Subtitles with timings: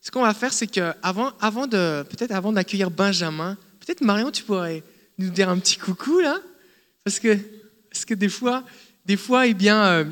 [0.00, 4.42] ce qu'on va faire, c'est que avant, de, peut-être avant d'accueillir Benjamin, peut-être Marion, tu
[4.42, 4.82] pourrais
[5.18, 6.38] nous dire un petit coucou là,
[7.04, 7.36] parce que,
[7.90, 8.64] parce que des fois,
[9.04, 10.04] des fois, eh bien, euh,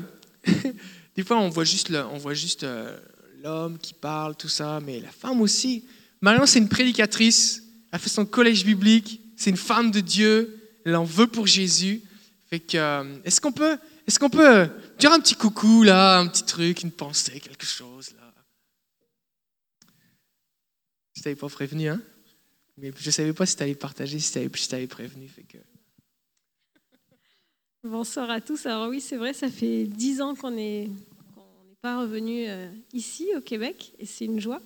[1.15, 2.97] des fois, on voit juste, on voit juste euh,
[3.41, 5.85] l'homme qui parle, tout ça, mais la femme aussi.
[6.21, 7.63] Marion, c'est une prédicatrice.
[7.91, 9.21] Elle fait son collège biblique.
[9.35, 10.59] C'est une femme de Dieu.
[10.85, 12.01] Elle en veut pour Jésus.
[12.49, 14.67] Fait que, euh, est-ce qu'on peut, est-ce qu'on peut
[14.99, 18.28] dire un petit coucou là, un petit truc, une pensée, quelque chose là?
[21.19, 22.01] Je t'avais pas prévenu, hein?
[22.77, 25.27] Mais je savais pas si tu allais partager, si tu t'avais prévenu.
[25.27, 25.57] Fait que...
[27.83, 28.65] Bonsoir à tous.
[28.65, 30.89] Alors oui, c'est vrai, ça fait dix ans qu'on n'est
[31.81, 34.61] pas revenu euh, ici au Québec et c'est une joie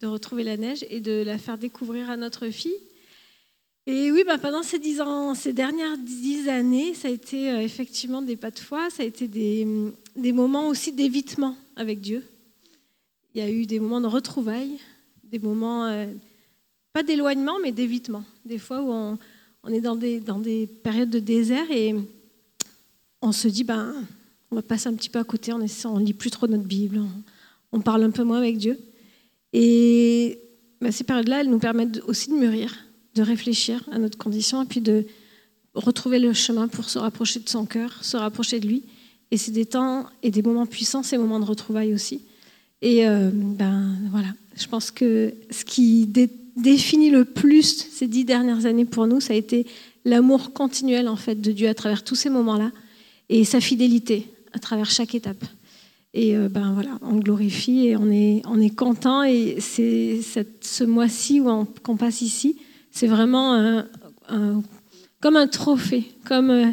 [0.00, 2.80] de retrouver la neige et de la faire découvrir à notre fille.
[3.86, 7.60] Et oui, bah, pendant ces dix ans, ces dernières dix années, ça a été euh,
[7.60, 9.66] effectivement des pas de foi, ça a été des,
[10.16, 12.24] des moments aussi d'évitement avec Dieu.
[13.34, 14.78] Il y a eu des moments de retrouvailles,
[15.32, 16.06] des moments, euh,
[16.92, 18.22] pas d'éloignement, mais d'évitement.
[18.44, 19.18] Des fois où on,
[19.64, 21.94] on, est dans des, dans des périodes de désert et
[23.22, 23.94] on se dit, ben,
[24.50, 27.00] on va passer un petit peu à côté, on ne lit plus trop notre Bible,
[27.72, 28.78] on, parle un peu moins avec Dieu.
[29.54, 30.38] Et
[30.82, 32.76] ben, ces périodes-là, elles nous permettent aussi de mûrir,
[33.14, 35.06] de réfléchir à notre condition, et puis de
[35.72, 38.82] retrouver le chemin pour se rapprocher de son cœur, se rapprocher de lui.
[39.30, 42.20] Et c'est des temps et des moments puissants, ces moments de retrouvailles aussi.
[42.82, 46.06] Et euh, ben voilà, je pense que ce qui
[46.56, 49.66] définit le plus ces dix dernières années pour nous, ça a été
[50.04, 52.70] l'amour continuel en fait de Dieu à travers tous ces moments-là
[53.28, 55.44] et sa fidélité à travers chaque étape.
[56.14, 59.22] Et euh, ben voilà, on glorifie et on est, on est content.
[59.22, 60.20] Et c'est
[60.60, 61.40] ce mois-ci
[61.82, 62.58] qu'on passe ici,
[62.90, 63.82] c'est vraiment
[65.22, 66.66] comme un trophée, comme euh,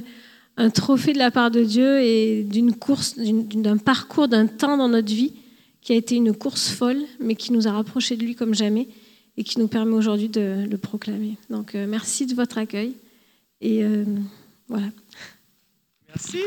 [0.57, 4.89] un trophée de la part de Dieu et d'une course, d'un parcours, d'un temps dans
[4.89, 5.33] notre vie
[5.81, 8.87] qui a été une course folle, mais qui nous a rapprochés de lui comme jamais
[9.37, 11.37] et qui nous permet aujourd'hui de le proclamer.
[11.49, 12.95] Donc euh, merci de votre accueil.
[13.61, 13.83] Et
[14.69, 14.87] voilà.
[16.07, 16.39] Merci.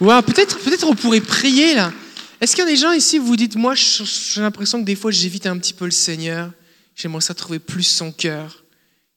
[0.00, 1.92] Ouais, peut-être, peut-être on pourrait prier là.
[2.40, 4.94] Est-ce qu'il y a des gens ici, vous vous dites, moi j'ai l'impression que des
[4.94, 6.52] fois j'évite un petit peu le Seigneur,
[6.94, 8.64] j'aimerais ça trouver plus son cœur.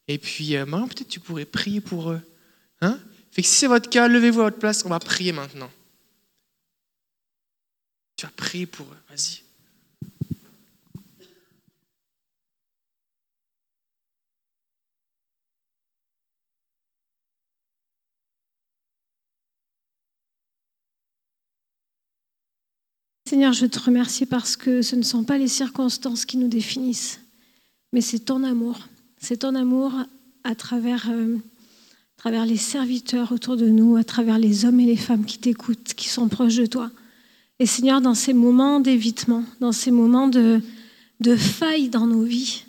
[0.08, 2.22] Et puis, euh, peut-être tu pourrais prier pour eux.
[2.82, 3.00] Hein?
[3.32, 5.70] Fait que si c'est votre cas, levez-vous à votre place, on va prier maintenant.
[8.22, 9.42] Tu vas prier pour eux, vas-y.
[23.28, 27.22] Seigneur, je te remercie parce que ce ne sont pas les circonstances qui nous définissent,
[27.92, 28.88] mais c'est ton amour.
[29.18, 29.94] C'est ton amour
[30.44, 34.86] à travers, euh, à travers les serviteurs autour de nous, à travers les hommes et
[34.86, 36.92] les femmes qui t'écoutent, qui sont proches de toi.
[37.62, 40.64] Et Seigneur, dans ces moments d'évitement, dans ces moments de,
[41.38, 42.64] faille dans nos vies,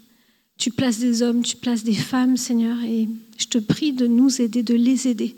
[0.59, 3.09] tu places des hommes, tu places des femmes, Seigneur, et
[3.39, 5.35] je te prie de nous aider, de les aider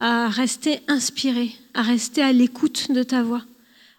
[0.00, 3.42] à rester inspirés, à rester à l'écoute de ta voix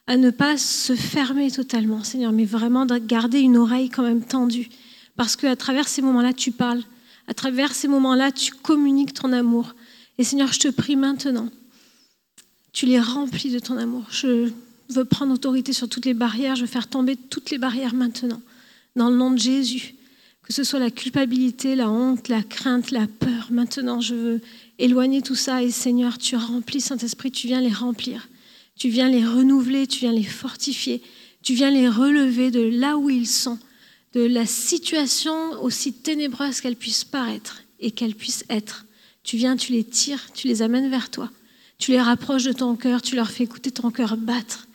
[0.07, 4.23] à ne pas se fermer totalement, Seigneur, mais vraiment de garder une oreille quand même
[4.23, 4.67] tendue.
[5.15, 6.81] Parce qu'à travers ces moments-là, tu parles.
[7.27, 9.75] À travers ces moments-là, tu communiques ton amour.
[10.17, 11.49] Et Seigneur, je te prie maintenant,
[12.73, 14.05] tu les remplis de ton amour.
[14.09, 14.49] Je
[14.89, 16.55] veux prendre autorité sur toutes les barrières.
[16.55, 18.41] Je veux faire tomber toutes les barrières maintenant.
[18.95, 19.95] Dans le nom de Jésus.
[20.43, 23.47] Que ce soit la culpabilité, la honte, la crainte, la peur.
[23.51, 24.41] Maintenant, je veux
[24.79, 25.61] éloigner tout ça.
[25.61, 28.29] Et Seigneur, tu remplis, Saint-Esprit, tu viens les remplir.
[28.77, 31.01] Tu viens les renouveler, tu viens les fortifier,
[31.41, 33.57] tu viens les relever de là où ils sont,
[34.13, 35.33] de la situation
[35.63, 38.85] aussi ténébreuse qu'elle puisse paraître et qu'elle puisse être.
[39.23, 41.31] Tu viens, tu les tires, tu les amènes vers toi.
[41.79, 44.66] Tu les rapproches de ton cœur, tu leur fais écouter ton cœur battre.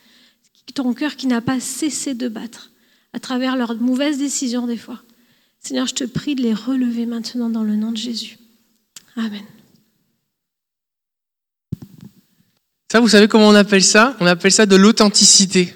[0.73, 2.71] Ton cœur qui n'a pas cessé de battre
[3.13, 5.01] à travers leurs mauvaises décisions des fois.
[5.59, 8.39] Seigneur, je te prie de les relever maintenant dans le nom de Jésus.
[9.15, 9.43] Amen.
[12.91, 14.17] Ça, vous savez comment on appelle ça?
[14.19, 15.75] On appelle ça de l'authenticité.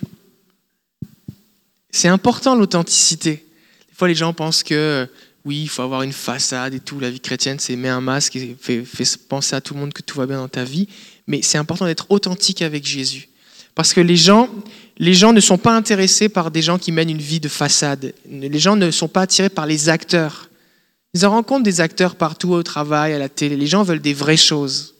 [1.91, 3.45] C'est important l'authenticité.
[3.89, 5.07] Des fois, les gens pensent que
[5.45, 6.99] oui, il faut avoir une façade et tout.
[6.99, 8.83] La vie chrétienne, c'est mettre un masque et fait,
[9.29, 10.87] penser à tout le monde que tout va bien dans ta vie.
[11.25, 13.29] Mais c'est important d'être authentique avec Jésus.
[13.77, 14.49] Parce que les gens,
[14.97, 18.15] les gens ne sont pas intéressés par des gens qui mènent une vie de façade.
[18.27, 20.49] Les gens ne sont pas attirés par les acteurs.
[21.13, 23.55] Ils en rencontrent des acteurs partout au travail, à la télé.
[23.55, 24.95] Les gens veulent des vraies choses.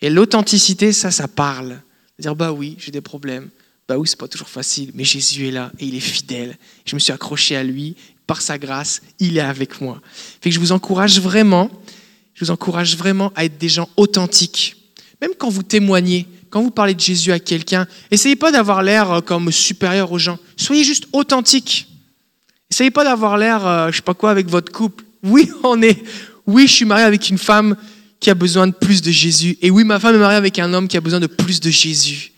[0.00, 1.80] Et l'authenticité, ça, ça parle.
[2.16, 3.48] Dire, bah oui, j'ai des problèmes.
[3.88, 6.56] Bah oui, c'est pas toujours facile, mais Jésus est là et il est fidèle.
[6.84, 7.96] Je me suis accroché à lui.
[8.28, 10.00] Par sa grâce, il est avec moi.
[10.40, 11.72] Fait que je vous encourage vraiment,
[12.34, 14.76] je vous encourage vraiment à être des gens authentiques.
[15.20, 19.10] Même quand vous témoignez, quand vous parlez de Jésus à quelqu'un, essayez pas d'avoir l'air
[19.10, 20.38] euh, comme supérieur aux gens.
[20.58, 21.88] Soyez juste authentique.
[22.70, 25.02] Essayez pas d'avoir l'air, euh, je sais pas quoi, avec votre couple.
[25.22, 26.04] Oui, on est.
[26.46, 27.74] Oui, je suis marié avec une femme
[28.20, 29.56] qui a besoin de plus de Jésus.
[29.62, 31.70] Et oui, ma femme est mariée avec un homme qui a besoin de plus de
[31.70, 32.32] Jésus.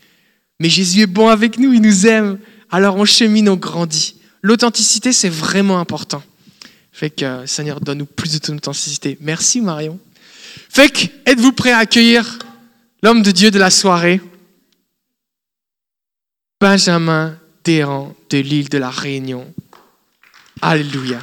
[0.61, 2.39] Mais Jésus est bon avec nous, il nous aime.
[2.71, 4.15] Alors on chemine, on grandit.
[4.41, 6.23] L'authenticité, c'est vraiment important.
[6.93, 9.17] Fait que euh, Seigneur, donne-nous plus d'authenticité.
[9.19, 9.99] Merci Marion.
[10.69, 12.39] Fait que, êtes-vous prêts à accueillir
[13.05, 14.19] l'homme de Dieu de la soirée
[16.59, 19.53] Benjamin Déran de l'île de la Réunion.
[20.59, 21.19] Alléluia.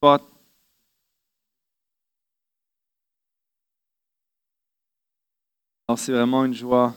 [0.00, 0.18] Ah.
[5.88, 6.94] Alors c'est vraiment une joie.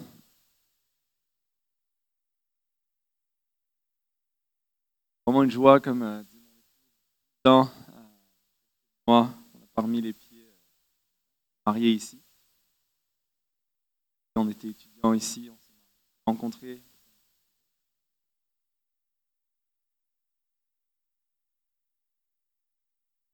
[5.28, 6.24] Vraiment une joie comme euh,
[7.48, 7.64] euh,
[9.06, 9.30] moi,
[9.74, 10.56] parmi les pieds euh,
[11.66, 12.24] mariés ici.
[14.38, 15.74] On était étudiants ici, on s'est
[16.26, 16.82] rencontrés.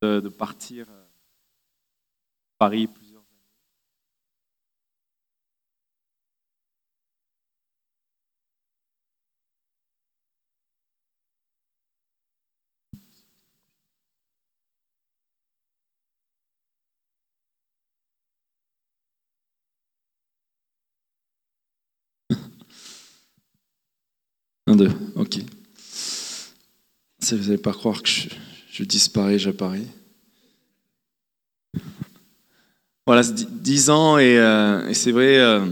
[0.02, 1.10] De, partir euh, à
[2.58, 3.03] Paris plusieurs
[24.66, 25.40] Un, deux, ok.
[27.22, 28.10] Vous n'allez pas croire que
[28.72, 29.86] je, disparais, j'apparais.
[33.06, 35.66] Voilà, dix- ans et, euh, c'est vrai, euh,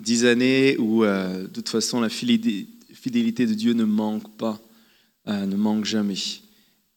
[0.00, 4.60] dix années où euh, de toute façon la fidélité, de Dieu ne manque pas,
[5.26, 6.18] ne manque jamais.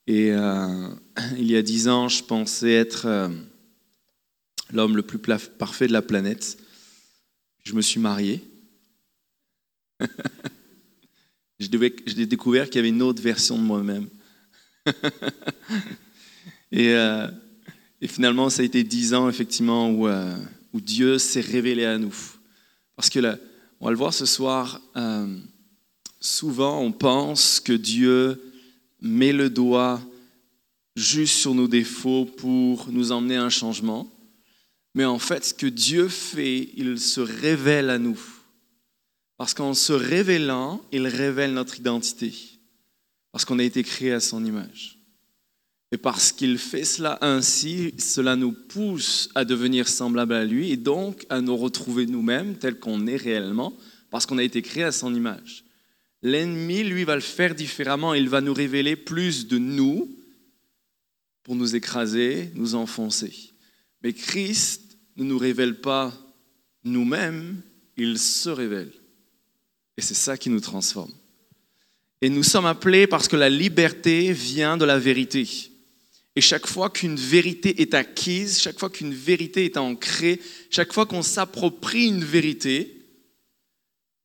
[0.07, 3.29] Et il y a dix ans, je pensais être
[4.73, 6.57] l'homme le plus parfait de la planète.
[7.63, 8.43] Je me suis marié.
[12.05, 14.07] J'ai découvert qu'il y avait une autre version de moi-même.
[16.71, 17.27] et, euh,
[18.01, 20.35] et finalement, ça a été dix ans, effectivement, où, euh,
[20.73, 22.13] Dieu s'est révélé à nous.
[22.95, 23.19] Parce que
[23.79, 25.37] on va le voir ce soir, euh,
[26.19, 28.41] souvent on pense que Dieu
[29.01, 30.01] met le doigt
[30.95, 34.09] juste sur nos défauts pour nous emmener à un changement.
[34.95, 38.19] Mais en fait, ce que Dieu fait, il se révèle à nous.
[39.37, 42.33] Parce qu'en se révélant, il révèle notre identité.
[43.31, 44.99] Parce qu'on a été créé à son image.
[45.91, 50.77] Et parce qu'il fait cela ainsi, cela nous pousse à devenir semblables à lui et
[50.77, 53.77] donc à nous retrouver nous-mêmes tels qu'on est réellement,
[54.09, 55.63] parce qu'on a été créé à son image.
[56.23, 58.13] L'ennemi, lui, va le faire différemment.
[58.13, 60.09] Il va nous révéler plus de nous
[61.43, 63.51] pour nous écraser, nous enfoncer.
[64.01, 66.13] Mais Christ ne nous révèle pas
[66.85, 67.61] nous-mêmes,
[67.97, 68.91] il se révèle.
[69.97, 71.11] Et c'est ça qui nous transforme.
[72.21, 75.47] Et nous sommes appelés parce que la liberté vient de la vérité.
[76.35, 80.39] Et chaque fois qu'une vérité est acquise, chaque fois qu'une vérité est ancrée,
[80.71, 82.97] chaque fois qu'on s'approprie une vérité,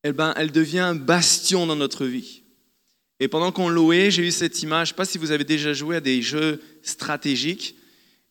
[0.04, 2.42] eh ben, elle devient un bastion dans notre vie.
[3.20, 5.44] Et pendant qu'on louait, j'ai eu cette image, je ne sais pas si vous avez
[5.44, 7.74] déjà joué à des jeux stratégiques.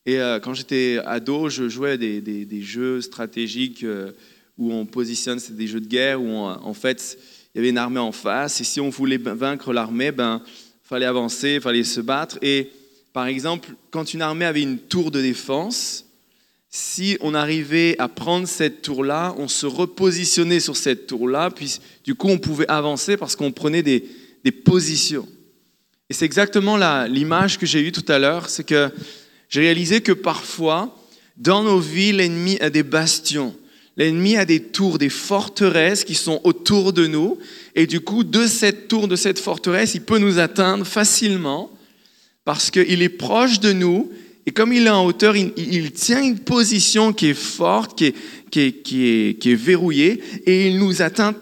[0.05, 4.13] Et euh, quand j'étais ado, je jouais à des, des- jeux stratégiques euh,
[4.57, 7.17] où on positionne, c'est des jeux de guerre, où en fait,
[7.53, 8.61] il y avait une armée en face.
[8.61, 10.41] Et si on voulait vaincre l'armée, ben,
[10.83, 12.37] fallait avancer, il fallait se battre.
[12.41, 12.71] Et
[13.13, 16.05] par exemple, quand une armée avait une tour de défense,
[16.69, 22.13] si on arrivait à prendre cette tour-là, on se repositionnait sur cette tour-là, puis du
[22.13, 24.03] coup on pouvait avancer parce qu'on prenait des,
[24.43, 25.27] des positions.
[26.09, 28.91] Et c'est exactement l'image que j'ai eue tout à l'heure, c'est que
[29.49, 30.95] j'ai réalisé que parfois,
[31.37, 33.55] dans nos vies, l'ennemi a des bastions.
[33.97, 37.39] L'ennemi a des tours, des forteresses qui sont autour de nous.
[37.75, 41.71] Et du coup, de cette tour, de cette forteresse, il peut nous atteindre facilement
[42.45, 44.11] parce qu'il est proche de nous.
[44.45, 48.13] Et comme il est en hauteur, il, tient une position qui est forte, qui est,
[48.49, 51.35] qui, est, qui, est, verrouillée, et il nous atteint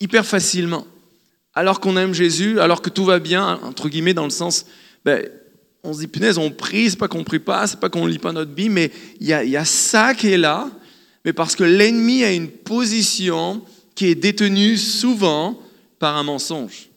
[0.00, 0.86] hyper facilement.
[1.54, 4.66] Alors qu'on aime Jésus, alors que tout va bien, entre guillemets, dans le sens,
[5.04, 5.26] ben,
[5.82, 8.18] on se dit, punaise, on prie, c'est pas qu'on prie pas, c'est pas qu'on lit
[8.18, 8.90] pas notre Bible, mais
[9.20, 10.68] il y a, y a ça qui est là,
[11.26, 13.60] mais parce que l'ennemi a une position
[13.96, 15.60] qui est détenue souvent
[15.98, 16.88] par un mensonge.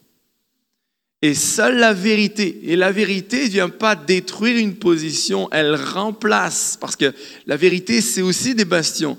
[1.24, 6.78] Et seule la vérité, et la vérité ne vient pas détruire une position, elle remplace,
[6.80, 7.14] parce que
[7.48, 9.18] la vérité, c'est aussi des bastions,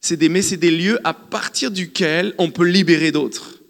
[0.00, 3.60] c'est des, mais c'est des lieux à partir duquel on peut libérer d'autres.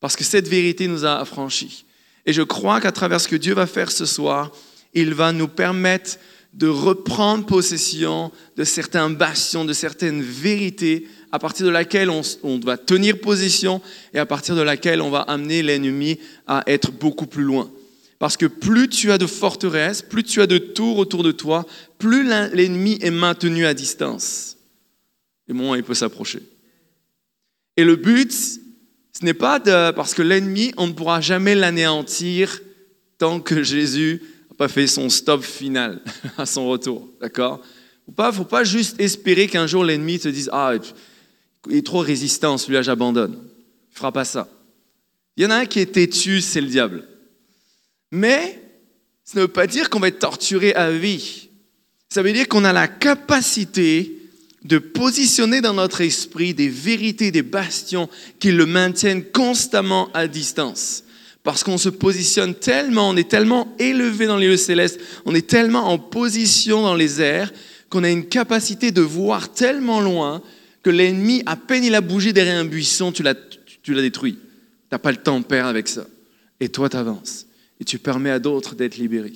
[0.00, 1.84] Parce que cette vérité nous a affranchis.
[2.26, 4.50] Et je crois qu'à travers ce que Dieu va faire ce soir,
[4.94, 6.18] il va nous permettre
[6.58, 12.58] de reprendre possession de certains bastions, de certaines vérités à partir de laquelle on, on,
[12.58, 13.80] va tenir position
[14.12, 17.70] et à partir de laquelle on va amener l'ennemi à être beaucoup plus loin.
[18.18, 21.64] Parce que plus tu as de forteresses, plus tu as de tours autour de toi,
[21.98, 24.56] plus l'ennemi est maintenu à distance.
[25.48, 26.42] Et moins il peut s'approcher.
[27.76, 32.60] Et le but, ce n'est pas de, parce que l'ennemi, on ne pourra jamais l'anéantir
[33.18, 34.22] tant que Jésus
[34.58, 36.02] pas fait son stop final
[36.36, 37.08] à son retour.
[37.20, 37.62] D'accord?
[38.06, 40.74] Il ne faut pas juste espérer qu'un jour l'ennemi te dise Ah,
[41.70, 43.38] il est trop résistant, celui-là j'abandonne.
[43.92, 44.48] Il fera pas ça.
[45.36, 47.06] Il y en a un qui est têtu, c'est le diable.
[48.10, 48.60] Mais
[49.24, 51.48] ça ne veut pas dire qu'on va être torturé à vie.
[52.08, 54.18] Ça veut dire qu'on a la capacité
[54.64, 58.08] de positionner dans notre esprit des vérités, des bastions
[58.40, 61.04] qui le maintiennent constamment à distance.
[61.48, 65.46] Parce qu'on se positionne tellement, on est tellement élevé dans les lieux célestes, on est
[65.46, 67.50] tellement en position dans les airs
[67.88, 70.42] qu'on a une capacité de voir tellement loin
[70.82, 73.34] que l'ennemi, à peine il a bougé derrière un buisson, tu l'as,
[73.82, 74.34] tu l'as détruit.
[74.34, 74.38] Tu
[74.92, 76.06] n'as pas le temps perdre avec ça.
[76.60, 77.46] Et toi, tu avances
[77.80, 79.32] et tu permets à d'autres d'être libérés.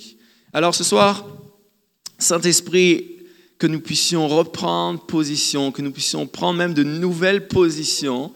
[0.53, 1.27] Alors ce soir,
[2.19, 3.07] Saint-Esprit,
[3.57, 8.31] que nous puissions reprendre position, que nous puissions prendre même de nouvelles positions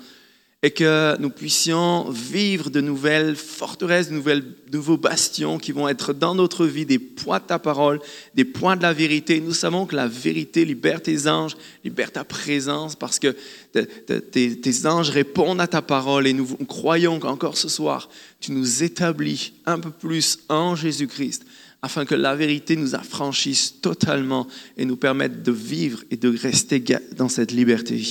[0.64, 6.34] et que nous puissions vivre de nouvelles forteresses, de nouveaux bastions qui vont être dans
[6.34, 8.00] notre vie des poids de ta parole,
[8.34, 9.40] des points de la vérité.
[9.40, 13.36] Nous savons que la vérité libère tes anges, libère ta présence parce que
[13.72, 18.10] tes, tes anges répondent à ta parole et nous croyons qu'encore ce soir,
[18.40, 21.46] tu nous établis un peu plus en Jésus-Christ
[21.84, 26.84] afin que la vérité nous affranchisse totalement et nous permette de vivre et de rester
[27.16, 28.02] dans cette liberté.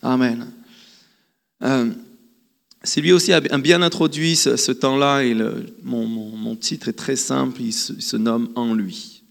[0.00, 0.46] Amen.
[1.62, 1.90] Euh,
[2.84, 7.60] c'est lui aussi a bien introduit ce, temps-là et le, mon, titre est très simple,
[7.60, 9.24] il se, nomme En lui.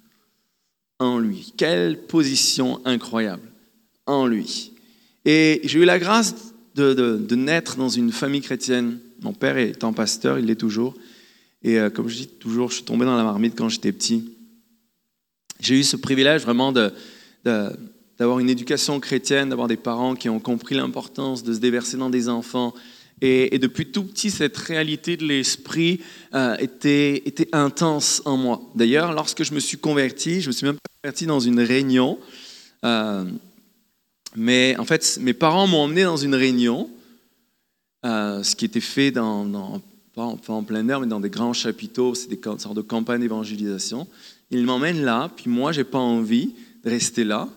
[1.00, 1.54] En lui.
[1.58, 3.50] Quelle position incroyable.
[4.06, 4.74] En lui.
[5.26, 9.00] Et j'ai eu la grâce de, de, naître dans une famille chrétienne.
[9.22, 10.96] Mon père étant pasteur, il l'est toujours.
[11.64, 14.38] Et euh, comme je dis toujours, je suis tombé dans la marmite quand j'étais petit.
[15.60, 16.92] J'ai eu ce privilège vraiment de,
[18.20, 22.10] d'avoir une éducation chrétienne, d'avoir des parents qui ont compris l'importance de se déverser dans
[22.10, 22.74] des enfants.
[23.22, 26.02] Et, depuis tout petit, cette réalité de l'esprit
[26.36, 28.62] euh, était, était intense en moi.
[28.76, 32.20] D'ailleurs, lorsque je me suis converti, je me suis même converti dans une réunion.
[32.86, 33.26] Euh,
[34.36, 36.90] mais en fait, mes parents m'ont emmené dans une réunion,
[38.06, 39.82] euh, ce qui était fait dans,
[40.14, 44.08] pas en, plein air, mais dans des grands chapiteaux, c'est des sortes de campagnes d'évangélisation.
[44.52, 47.50] Ils m'emmènent là, puis moi, j'ai pas envie de rester là.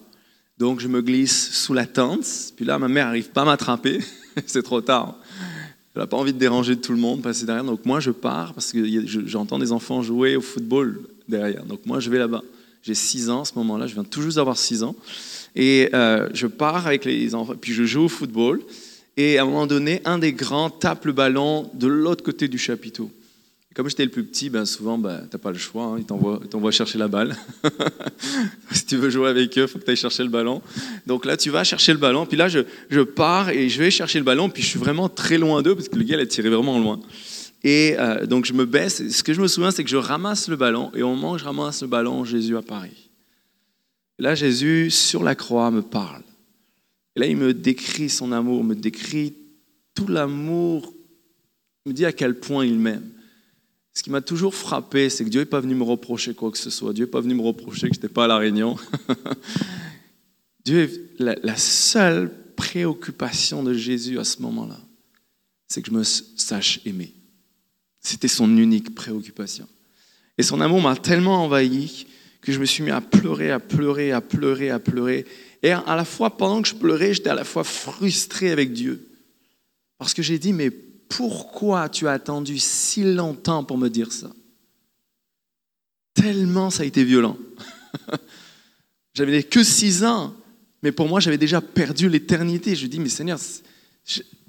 [0.60, 4.00] Donc je me glisse sous la tente, puis là ma mère n'arrive pas à m'attraper,
[4.46, 5.16] c'est trop tard.
[5.94, 7.64] Elle n'a pas envie de déranger tout le monde, passer derrière.
[7.64, 8.78] Donc moi je pars parce que
[9.24, 11.64] j'entends des enfants jouer au football derrière.
[11.64, 12.42] Donc moi je vais là-bas.
[12.82, 14.94] J'ai 6 ans à ce moment-là, je viens tout juste d'avoir 6 ans.
[15.56, 18.60] Et euh, je pars avec les enfants, puis je joue au football.
[19.16, 22.58] Et à un moment donné, un des grands tape le ballon de l'autre côté du
[22.58, 23.10] chapiteau
[23.74, 26.04] comme j'étais le plus petit, ben souvent, ben, tu n'as pas le choix, hein, ils
[26.04, 27.36] t'envoient chercher la balle.
[28.72, 30.60] si tu veux jouer avec eux, il faut que tu ailles chercher le ballon.
[31.06, 33.92] Donc là, tu vas chercher le ballon, puis là, je, je, pars et je vais
[33.92, 36.20] chercher le ballon, puis je suis vraiment très loin d'eux, parce que le gars, il
[36.20, 37.00] a tiré vraiment loin.
[37.62, 39.08] Et euh, donc, je me baisse.
[39.08, 41.38] Ce que je me souviens, c'est que je ramasse le ballon, et au moment où
[41.38, 42.90] je ramasse le ballon, Jésus apparaît.
[44.18, 46.22] Et là, Jésus, sur la croix, me parle.
[47.14, 49.34] Et là, il me décrit son amour, me décrit
[49.94, 50.92] tout l'amour,
[51.86, 53.08] me dit à quel point il m'aime.
[54.00, 56.56] Ce qui m'a toujours frappé, c'est que Dieu n'est pas venu me reprocher quoi que
[56.56, 56.94] ce soit.
[56.94, 58.78] Dieu n'est pas venu me reprocher que je n'étais pas à la réunion.
[60.64, 64.80] Dieu, la, la, seule préoccupation de Jésus à ce moment-là,
[65.68, 67.12] c'est que je me sache aimer.
[68.00, 69.68] C'était son unique préoccupation.
[70.38, 72.06] Et son amour m'a tellement envahi
[72.40, 75.26] que je me suis mis à pleurer, à pleurer, à pleurer, à pleurer.
[75.62, 79.10] Et à la fois, pendant que je pleurais, j'étais à la fois frustré avec Dieu.
[79.98, 80.72] Parce que j'ai dit, mais
[81.10, 84.30] pourquoi tu as attendu si longtemps pour me dire ça?
[86.14, 87.36] Tellement ça a été violent.
[89.14, 90.34] j'avais que six ans,
[90.82, 92.74] mais pour moi, j'avais déjà perdu l'éternité.
[92.74, 93.38] Je dis, mais Seigneur,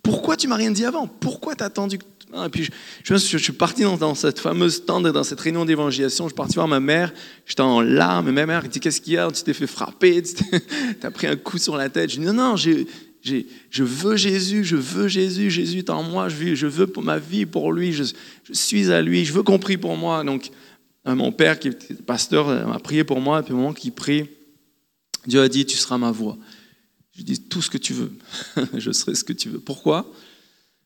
[0.02, 1.08] pourquoi tu m'as rien dit avant?
[1.08, 2.00] Pourquoi tu as attendu
[2.34, 2.70] et puis
[3.04, 6.26] je, suis parti dans, cette fameuse tente, dans cette réunion d'évangélisation.
[6.26, 7.14] Je suis parti voir ma mère.
[7.46, 8.32] J'étais en larmes.
[8.32, 9.30] Ma mère dit Qu'est-ce qu'il y a?
[9.32, 10.22] Tu t'es fait frapper
[11.02, 12.10] Tu as pris un coup sur la tête.
[12.10, 12.88] Je dis Non, non, j'ai
[13.24, 17.46] je veux Jésus, je veux Jésus, Jésus est en moi, je veux pour ma vie
[17.46, 18.04] pour lui, je,
[18.52, 20.24] suis à lui, je veux qu'on prie pour moi.
[20.24, 20.50] Donc,
[21.08, 23.74] euh, mon père, qui est pasteur, euh, m'a prié pour moi, et puis au moment
[23.74, 24.30] qu'il prie,
[25.26, 26.38] Dieu a dit, tu seras ma voix.
[27.18, 28.12] Je dis, tout ce que tu veux,
[28.78, 29.60] je serai ce que tu veux.
[29.60, 30.12] Pourquoi?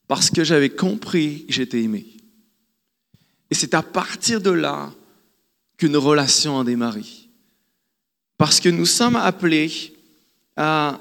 [0.07, 2.05] Parce que j'avais compris que j'étais aimé.
[3.49, 4.93] Et c'est à partir de là
[5.77, 7.03] qu'une relation a démarré.
[8.37, 9.93] Parce que nous sommes appelés
[10.55, 10.99] à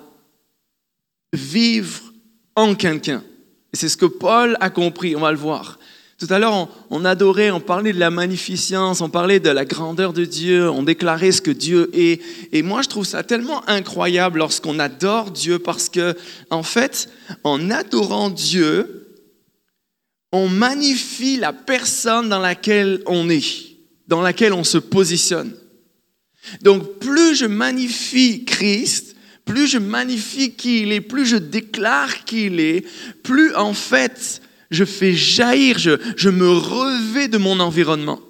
[1.35, 2.13] vivre
[2.57, 3.23] en quelqu'un.
[3.73, 5.79] Et c'est ce que Paul a compris, on va le voir.
[6.17, 10.13] Tout à l'heure, on, adorait, on parlait de la magnificence, on parlait de la grandeur
[10.13, 12.23] de Dieu, on déclarait ce que Dieu est.
[12.53, 16.17] Et moi, je trouve ça tellement incroyable lorsqu'on adore Dieu parce que,
[16.51, 17.09] en fait,
[17.43, 19.19] en adorant Dieu,
[20.31, 23.45] on magnifie la personne dans laquelle on est,
[24.07, 25.53] dans laquelle on se positionne.
[26.63, 29.14] Donc, plus je magnifie Christ,
[29.45, 32.85] plus je magnifie qui il est, plus je déclare qui il est,
[33.23, 38.21] plus en fait je fais jaillir, je, me revais de mon environnement.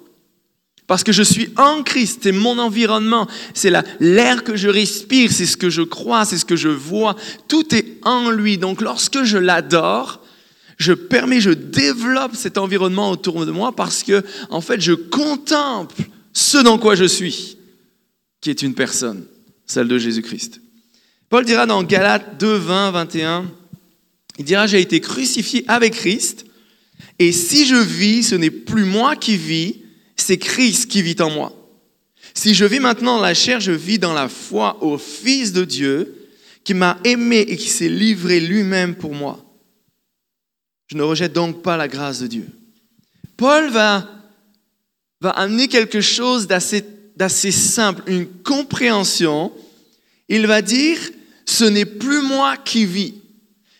[0.87, 5.47] Parce que je suis en Christ, c'est mon environnement, c'est l'air que je respire, c'est
[5.47, 7.15] ce que je crois, c'est ce que je vois,
[7.47, 8.59] tout est en lui.
[8.59, 10.23] Donc lorsque je l'adore,
[10.77, 16.03] je permets, je développe cet environnement autour de moi parce que, en fait, je contemple
[16.33, 17.57] ce dans quoi je suis,
[18.41, 19.25] qui est une personne,
[19.65, 20.61] celle de Jésus-Christ.
[21.29, 23.51] Paul dira dans Galates 2, 20, 21,
[24.37, 26.45] il dira, j'ai été crucifié avec Christ,
[27.19, 29.81] et si je vis, ce n'est plus moi qui vis,
[30.15, 31.53] c'est Christ qui vit en moi.
[32.33, 35.63] Si je vis maintenant dans la chair, je vis dans la foi au Fils de
[35.63, 36.29] Dieu,
[36.63, 39.39] qui m'a aimé et qui s'est livré lui-même pour moi.
[40.87, 42.47] Je ne rejette donc pas la grâce de Dieu.
[43.37, 44.09] Paul va,
[45.21, 49.51] va amener quelque chose d'assez simple, une compréhension.
[50.29, 50.97] Il va dire,
[51.45, 53.13] ce n'est plus moi qui vis.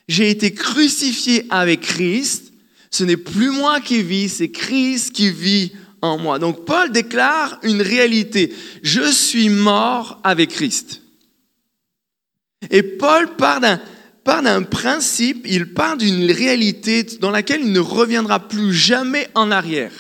[0.07, 2.53] J'ai été crucifié avec Christ.
[2.91, 5.71] Ce n'est plus moi qui vis, c'est Christ qui vit
[6.01, 6.39] en moi.
[6.39, 8.53] Donc Paul déclare une réalité.
[8.83, 11.01] Je suis mort avec Christ.
[12.69, 18.73] Et Paul part d'un principe, il part d'une réalité dans laquelle il ne reviendra plus
[18.73, 19.91] jamais en arrière.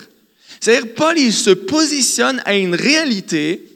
[0.59, 3.74] C'est-à-dire, Paul, il se positionne à une réalité,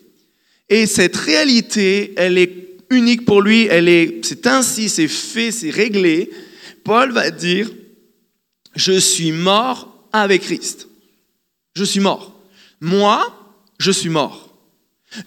[0.69, 5.69] et cette réalité, elle est unique pour lui, elle est, c'est ainsi, c'est fait, c'est
[5.69, 6.29] réglé.
[6.83, 7.69] Paul va dire,
[8.75, 10.87] je suis mort avec Christ.
[11.75, 12.35] Je suis mort.
[12.81, 13.35] Moi,
[13.79, 14.55] je suis mort.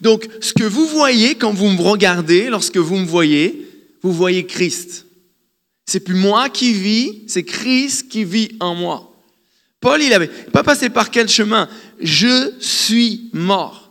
[0.01, 3.67] Donc, ce que vous voyez quand vous me regardez, lorsque vous me voyez,
[4.01, 5.05] vous voyez Christ.
[5.85, 9.13] C'est plus moi qui vis, c'est Christ qui vit en moi.
[9.81, 11.67] Paul, il avait pas passé par quel chemin?
[11.99, 13.82] Je suis mort.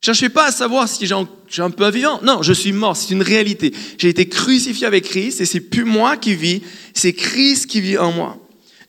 [0.00, 2.20] Je cherchais pas à savoir si j'ai un peu vivant.
[2.22, 2.96] Non, je suis mort.
[2.96, 3.74] C'est une réalité.
[3.98, 6.62] J'ai été crucifié avec Christ et c'est plus moi qui vis,
[6.94, 8.38] c'est Christ qui vit en moi.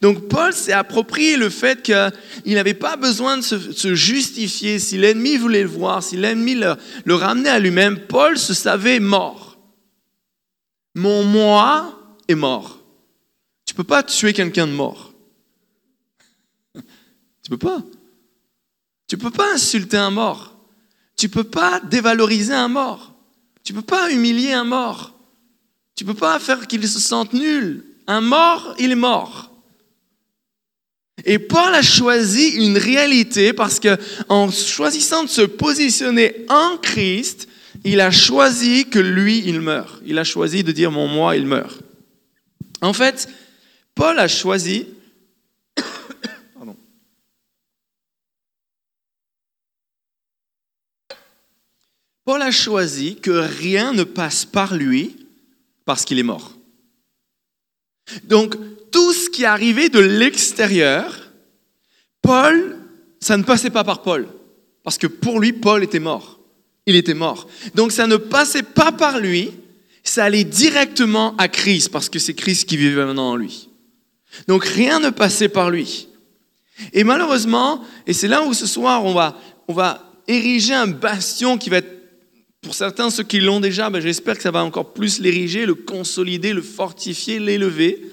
[0.02, 4.80] Donc Paul s'est approprié le fait qu'il n'avait pas besoin de se, justifier.
[4.80, 9.00] Si l'ennemi voulait le voir, si l'ennemi le, le ramenait à lui-même, Paul se savait
[9.00, 9.58] mort.
[10.96, 12.80] Mon moi est mort.
[13.66, 15.14] Tu peux pas tuer quelqu'un de mort.
[16.76, 17.82] Tu peux pas.
[19.08, 20.59] Tu peux pas insulter un mort.
[21.20, 23.14] Tu peux pas dévaloriser un mort.
[23.66, 25.14] Tu peux pas humilier un mort.
[25.94, 27.84] Tu peux pas faire qu'il se sente nul.
[28.08, 29.52] Un mort, il est mort.
[31.26, 33.98] Et Paul a choisi une réalité parce que
[34.30, 37.50] en choisissant de se positionner en Christ,
[37.84, 40.02] il a choisi que lui, il meurt.
[40.06, 41.82] Il a choisi de dire mon moi, il meurt.
[42.80, 43.28] En fait,
[43.94, 44.86] Paul a choisi
[52.30, 55.16] Paul a choisi que rien ne passe par lui
[55.84, 56.52] parce qu'il est mort.
[58.26, 58.56] Donc,
[58.92, 61.32] tout ce qui arrivait de l'extérieur,
[62.22, 62.78] Paul,
[63.20, 64.28] ça ne passait pas par Paul.
[64.84, 66.40] Parce que pour lui, Paul était mort.
[66.86, 67.48] Il était mort.
[67.74, 69.50] Donc, ça ne passait pas par lui,
[70.04, 73.70] ça allait directement à Christ, parce que c'est Christ qui vivait maintenant en lui.
[74.48, 76.10] Donc rien ne passait par lui.
[76.94, 79.36] Et malheureusement, et c'est là où ce soir on va,
[79.68, 81.99] on va ériger un bastion qui va être,
[82.62, 85.76] pour certains, ceux qui l'ont déjà, ben j'espère que ça va encore plus l'ériger, le
[85.76, 88.06] consolider, le fortifier, l'élever,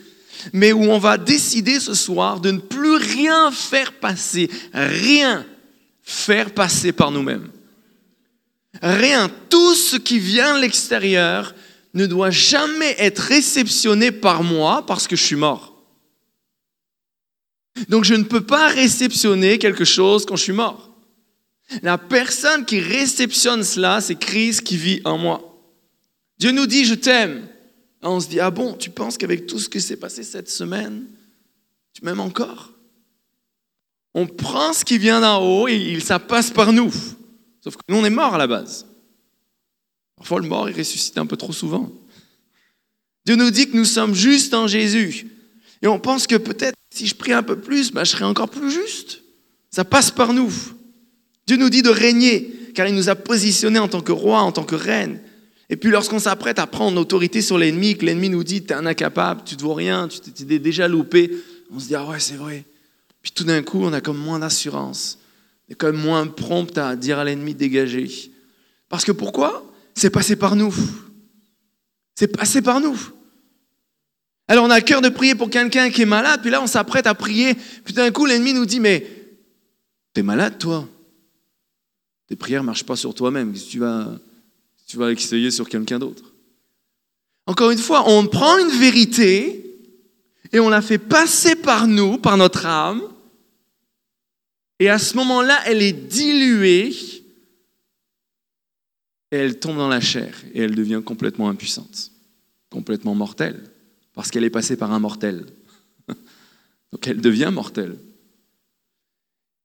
[0.53, 5.45] mais où on va décider ce soir de ne plus rien faire passer, rien
[6.03, 7.51] faire passer par nous-mêmes.
[8.83, 11.55] Rien, tout ce qui vient de l'extérieur
[11.95, 15.83] ne doit jamais être réceptionné par moi parce que je suis mort.
[17.89, 20.86] Donc je ne peux pas réceptionner quelque chose quand je suis mort.
[21.83, 25.61] La personne qui réceptionne cela, c'est Christ qui vit en moi.
[26.39, 27.49] Dieu nous dit, je t'aime.
[28.03, 31.07] On se dit, ah bon, tu penses qu'avec tout ce qui s'est passé cette semaine,
[31.93, 32.73] tu m'aimes encore?
[34.15, 36.93] On prend ce qui vient d'en haut et ça passe par nous.
[37.63, 38.87] Sauf que nous, on est mort à la base.
[40.17, 41.91] Parfois, le mort, il ressuscite un peu trop souvent.
[43.25, 45.27] Dieu nous dit que nous sommes justes en Jésus.
[45.83, 48.49] Et on pense que peut-être si je prie un peu plus, ben, je serai encore
[48.49, 49.23] plus juste.
[49.71, 50.53] Ça passe par nous.
[51.47, 54.53] Dieu nous dit de régner, car il nous a positionnés en tant que roi, en
[54.53, 55.21] tant que reine.
[55.69, 58.73] Et puis lorsqu'on s'apprête à prendre autorité sur l'ennemi, que l'ennemi nous dit, tu es
[58.75, 61.31] un incapable, tu ne vaux rien, tu t'es déjà loupé,
[61.73, 62.65] on se dit, ah ouais, c'est vrai.
[63.23, 65.19] Puis tout d'un coup, on a comme moins d'assurance.
[65.69, 68.09] On est comme moins prompt à dire à l'ennemi dégager.
[68.89, 69.73] Parce que pourquoi?
[69.95, 70.75] C'est passé par nous.
[72.15, 72.99] C'est passé par nous.
[74.49, 77.07] Alors on a cœur de prier pour quelqu'un qui est malade, puis là on s'apprête
[77.09, 77.55] à prier,
[77.85, 79.05] puis d'un coup l'ennemi nous dit, mais
[80.15, 80.89] t'es malade toi?
[82.27, 84.19] Tes prières ne marchent pas sur toi-même, tu vas,
[84.87, 86.33] tu vas essayer sur quelqu'un d'autre.
[87.47, 89.63] Encore une fois, on prend une vérité
[90.53, 93.03] et on la fait passer par nous, par notre âme,
[94.79, 96.95] et à ce moment-là, elle est diluée
[99.33, 102.11] et elle tombe dans la chair et elle devient complètement impuissante,
[102.71, 103.71] complètement mortelle
[104.15, 105.47] parce qu'elle est passée par un mortel.
[106.93, 107.99] Donc elle devient mortelle.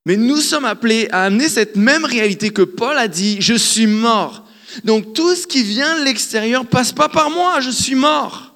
[0.06, 3.86] Mais nous sommes appelés à amener cette même réalité que Paul a dit, je suis
[3.86, 4.44] mort.
[4.84, 8.54] Donc tout ce qui vient de l'extérieur passe pas par moi, je suis mort.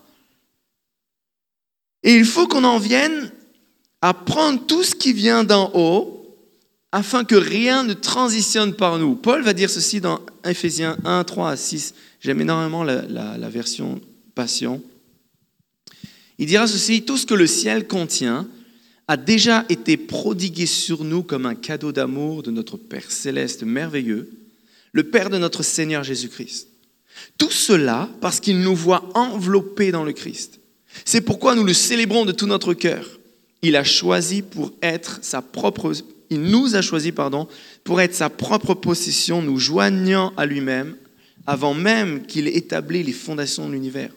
[2.03, 3.31] Et il faut qu'on en vienne
[4.01, 6.13] à prendre tout ce qui vient d'en haut
[6.93, 9.15] afin que rien ne transitionne par nous.
[9.15, 11.95] Paul va dire ceci dans Ephésiens 1, 3 à 6.
[12.21, 14.01] J'aime énormément la, la version
[14.35, 14.83] Passion.
[16.39, 18.47] Il dira ceci, tout ce que le ciel contient
[19.09, 24.31] a déjà été prodigué sur nous comme un cadeau d'amour de notre Père céleste merveilleux,
[24.93, 26.69] le Père de notre Seigneur Jésus-Christ.
[27.39, 30.61] Tout cela parce qu'il nous voit enveloppés dans le Christ.
[31.05, 33.07] C'est pourquoi nous le célébrons de tout notre cœur.
[33.63, 35.93] Il a choisi pour être sa propre
[36.31, 37.49] il nous a choisi pardon
[37.85, 40.97] pour être sa propre possession, nous joignant à lui-même
[41.47, 44.11] avant même qu'il ait établi les fondations de l'univers.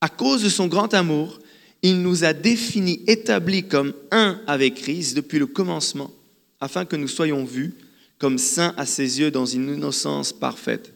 [0.00, 1.38] À cause de son grand amour,
[1.82, 6.12] il nous a définis, établis comme un avec Christ depuis le commencement,
[6.60, 7.74] afin que nous soyons vus
[8.18, 10.92] comme saints à ses yeux dans une innocence parfaite.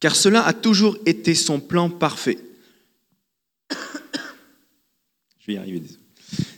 [0.00, 2.38] Car cela a toujours été son plan parfait.
[3.70, 5.82] Je vais y arriver.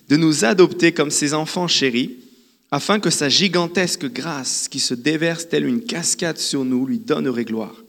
[0.09, 2.24] De nous adopter comme ses enfants chéris
[2.75, 7.45] afin que sa gigantesque grâce qui se déverse telle une cascade sur nous lui donnerait
[7.45, 7.85] gloire.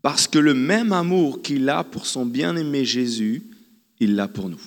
[0.00, 3.42] Parce que le même amour qu'il a pour son bien-aimé Jésus,
[4.00, 4.60] il l'a pour nous.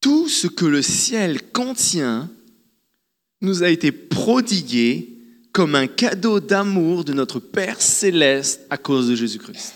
[0.00, 2.30] Tout ce que le ciel contient
[3.42, 5.18] nous a été prodigué
[5.52, 9.74] comme un cadeau d'amour de notre Père céleste à cause de Jésus-Christ.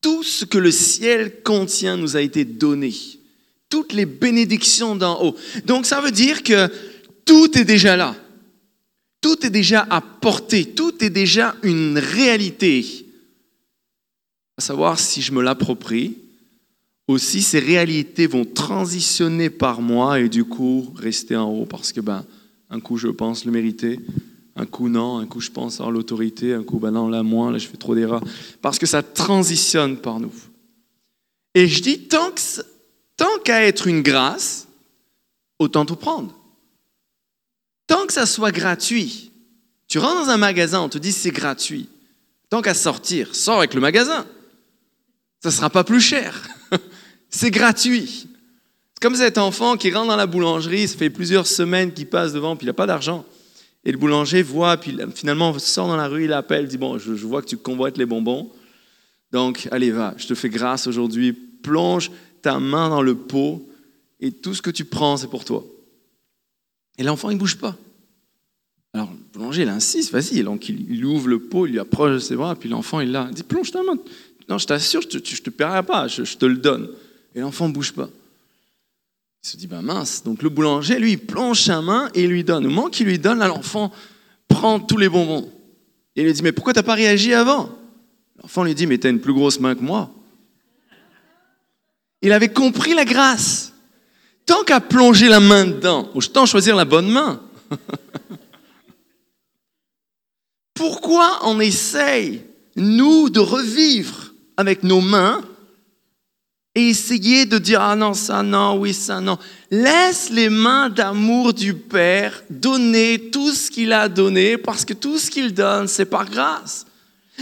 [0.00, 2.92] Tout ce que le ciel contient nous a été donné
[3.68, 5.36] toutes les bénédictions d'en haut.
[5.64, 6.70] Donc ça veut dire que
[7.24, 8.14] tout est déjà là.
[9.20, 10.64] Tout est déjà à portée.
[10.64, 13.06] Tout est déjà une réalité.
[14.56, 16.16] À savoir si je me l'approprie,
[17.08, 22.00] aussi ces réalités vont transitionner par moi et du coup rester en haut parce que
[22.00, 22.24] ben,
[22.70, 24.00] un coup je pense le mériter,
[24.56, 27.50] un coup non, un coup je pense avoir l'autorité, un coup ben non là moins,
[27.50, 28.24] là je fais trop d'erreurs.
[28.62, 30.32] Parce que ça transitionne par nous.
[31.54, 32.40] Et je dis tant que
[33.16, 34.68] Tant qu'à être une grâce,
[35.58, 36.34] autant tout prendre.
[37.86, 39.30] Tant que ça soit gratuit,
[39.88, 41.88] tu rentres dans un magasin, on te dit c'est gratuit.
[42.50, 44.26] Tant qu'à sortir, sors avec le magasin.
[45.40, 46.48] Ça ne sera pas plus cher.
[47.30, 48.28] c'est gratuit.
[48.94, 52.32] C'est comme cet enfant qui rentre dans la boulangerie, ça fait plusieurs semaines qu'il passe
[52.32, 53.24] devant, puis il n'a pas d'argent.
[53.84, 57.12] Et le boulanger voit, puis finalement sort dans la rue, il appelle, dit Bon, je
[57.12, 58.50] vois que tu convoites les bonbons.
[59.30, 62.10] Donc, allez, va, je te fais grâce aujourd'hui, plonge
[62.46, 63.68] ta main dans le pot
[64.20, 65.64] et tout ce que tu prends, c'est pour toi.
[66.96, 67.76] Et l'enfant, il ne bouge pas.
[68.94, 70.44] Alors, le boulanger, il insiste, vas-y.
[70.44, 73.26] Donc, il, ouvre le pot, il lui approche de ses bras, puis l'enfant, il l'a.
[73.30, 73.98] Il dit, plonge ta main.
[74.48, 76.88] Non, je t'assure, je ne te, te pas, je, te le donne.
[77.34, 78.08] Et l'enfant ne bouge pas.
[79.42, 80.22] Il se dit, ben mince.
[80.22, 82.64] Donc, le boulanger, lui, il plonge sa main et il lui donne.
[82.64, 83.90] Au moment qu'il lui donne, l'enfant
[84.46, 85.50] prend tous les bonbons.
[86.14, 87.76] Et il lui dit, mais pourquoi tu n'as pas réagi avant?
[88.40, 90.12] L'enfant lui dit, mais tu as une plus grosse main que moi.
[92.26, 93.72] Il avait compris la grâce.
[94.46, 97.40] Tant qu'à plonger la main dedans, autant choisir la bonne main.
[100.74, 102.42] Pourquoi on essaye,
[102.74, 105.40] nous, de revivre avec nos mains
[106.74, 109.38] et essayer de dire ah non, ça non, oui, ça non.
[109.70, 115.18] Laisse les mains d'amour du Père donner tout ce qu'il a donné parce que tout
[115.18, 116.86] ce qu'il donne, c'est par grâce.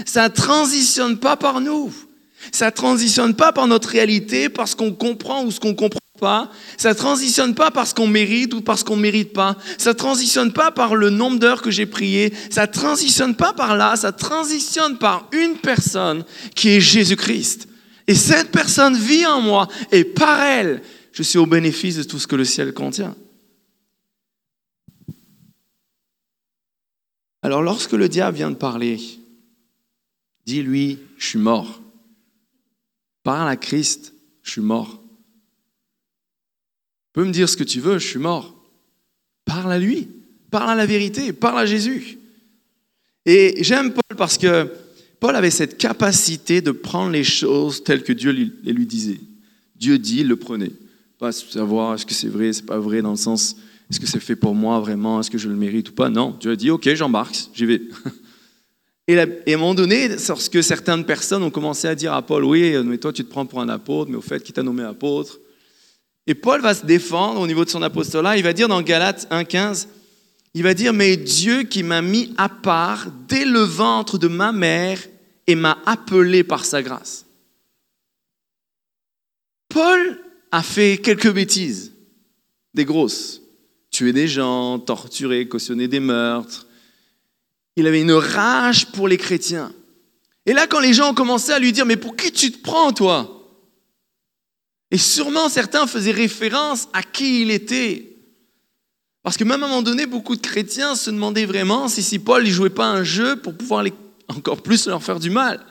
[0.04, 1.90] Ça ne transitionne pas par nous.
[2.52, 6.50] Ça ne transitionne pas par notre réalité, parce qu'on comprend ou ce qu'on comprend pas.
[6.76, 9.56] Ça transitionne pas parce qu'on mérite ou parce qu'on mérite pas.
[9.78, 12.32] Ça transitionne pas par le nombre d'heures que j'ai prié.
[12.50, 13.96] Ça transitionne pas par là.
[13.96, 17.68] Ça transitionne par une personne qui est Jésus-Christ.
[18.06, 22.18] Et cette personne vit en moi et par elle, je suis au bénéfice de tout
[22.18, 23.14] ce que le ciel contient.
[27.42, 28.98] Alors lorsque le diable vient de parler,
[30.46, 31.80] dis-lui, je suis mort.
[33.24, 35.02] Parle à Christ, je suis mort.
[37.06, 38.54] Tu peux me dire ce que tu veux, je suis mort.
[39.44, 40.08] Parle à lui,
[40.50, 42.18] parle à la vérité, parle à Jésus.
[43.26, 44.70] Et j'aime Paul parce que
[45.18, 49.20] Paul avait cette capacité de prendre les choses telles que Dieu les lui disait.
[49.74, 50.72] Dieu dit, il le prenait.
[51.18, 53.56] Pas savoir est-ce que c'est vrai, c'est pas vrai, dans le sens
[53.90, 56.08] est-ce que c'est fait pour moi vraiment, est-ce que je le mérite ou pas.
[56.08, 57.82] Non, Dieu a dit ok, j'embarque, j'y vais.
[59.06, 62.74] Et, à un moment donné, lorsque certaines personnes ont commencé à dire à Paul, oui,
[62.84, 65.40] mais toi tu te prends pour un apôtre, mais au fait, qui t'a nommé apôtre?
[66.26, 69.28] Et Paul va se défendre au niveau de son apostolat, il va dire dans Galates
[69.30, 69.88] 1.15,
[70.54, 74.52] il va dire, mais Dieu qui m'a mis à part dès le ventre de ma
[74.52, 74.98] mère
[75.46, 77.26] et m'a appelé par sa grâce.
[79.68, 81.92] Paul a fait quelques bêtises,
[82.72, 83.42] des grosses.
[83.90, 86.66] Tuer des gens, torturer, cautionner des meurtres.
[87.76, 89.72] Il avait une rage pour les chrétiens.
[90.46, 92.62] Et là, quand les gens ont commencé à lui dire, mais pour qui tu te
[92.62, 93.30] prends, toi?
[94.90, 98.14] Et sûrement certains faisaient référence à qui il était.
[99.22, 102.18] Parce que même à un moment donné, beaucoup de chrétiens se demandaient vraiment si, si
[102.18, 103.84] Paul ne jouait pas un jeu pour pouvoir
[104.28, 105.64] encore plus leur faire du mal.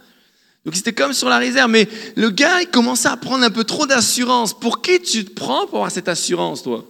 [0.66, 1.70] Donc c'était comme sur la réserve.
[1.70, 4.58] Mais le gars, il commençait à prendre un peu trop d'assurance.
[4.58, 6.86] Pour qui tu te prends pour avoir cette assurance, toi?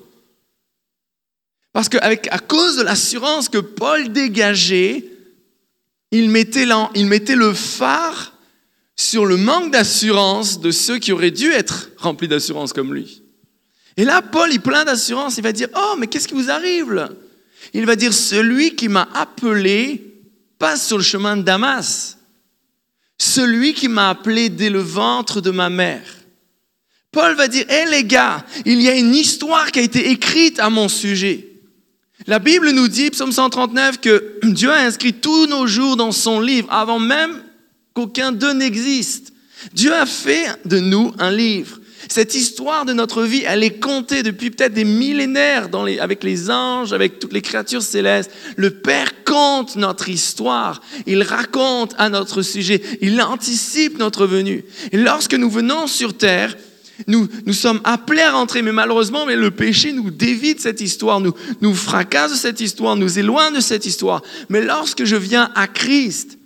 [1.74, 5.06] Parce qu'à cause de l'assurance que Paul dégageait,
[6.12, 8.34] il mettait, le phare
[8.96, 13.24] sur le manque d'assurance de ceux qui auraient dû être remplis d'assurance comme lui.
[13.98, 17.10] Et là, Paul, il plein d'assurance, il va dire, oh, mais qu'est-ce qui vous arrive
[17.74, 20.14] Il va dire, celui qui m'a appelé
[20.60, 22.18] passe sur le chemin de Damas
[23.24, 26.04] celui qui m'a appelé dès le ventre de ma mère.
[27.12, 30.60] Paul va dire, hé les gars, il y a une histoire qui a été écrite
[30.60, 31.48] à mon sujet.
[32.26, 36.40] La Bible nous dit, psaume 139, que Dieu a inscrit tous nos jours dans son
[36.40, 37.42] livre avant même
[37.94, 39.34] qu'aucun d'eux n'existe.
[39.74, 41.80] Dieu a fait de nous un livre.
[42.10, 46.94] Cette histoire de notre vie, elle est contée depuis peut-être des millénaires avec les anges,
[46.94, 48.32] avec toutes les créatures célestes.
[48.56, 50.82] Le Père compte notre histoire.
[51.08, 52.82] Il raconte à notre sujet.
[53.02, 54.66] Il anticipe notre venue.
[54.92, 56.56] Et lorsque nous venons sur terre,
[57.08, 61.20] nous, sommes appelés à rentrer, mais malheureusement, mais le péché nous dévie de cette histoire,
[61.20, 64.22] nous, nous fracasse de cette histoire, nous éloigne de cette histoire.
[64.50, 66.38] Mais lorsque je viens à Christ,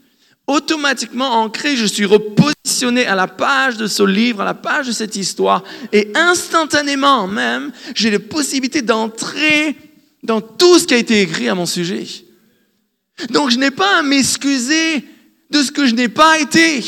[0.48, 4.94] automatiquement ancré, je suis repositionné à la page de ce livre, à la page de
[4.94, 9.76] cette histoire, et instantanément même, j'ai la possibilité d'entrer
[10.24, 12.06] dans tout ce qui a été écrit à mon sujet.
[13.30, 15.04] Donc je n'ai pas à m'excuser
[15.50, 16.84] de ce que je n'ai pas été.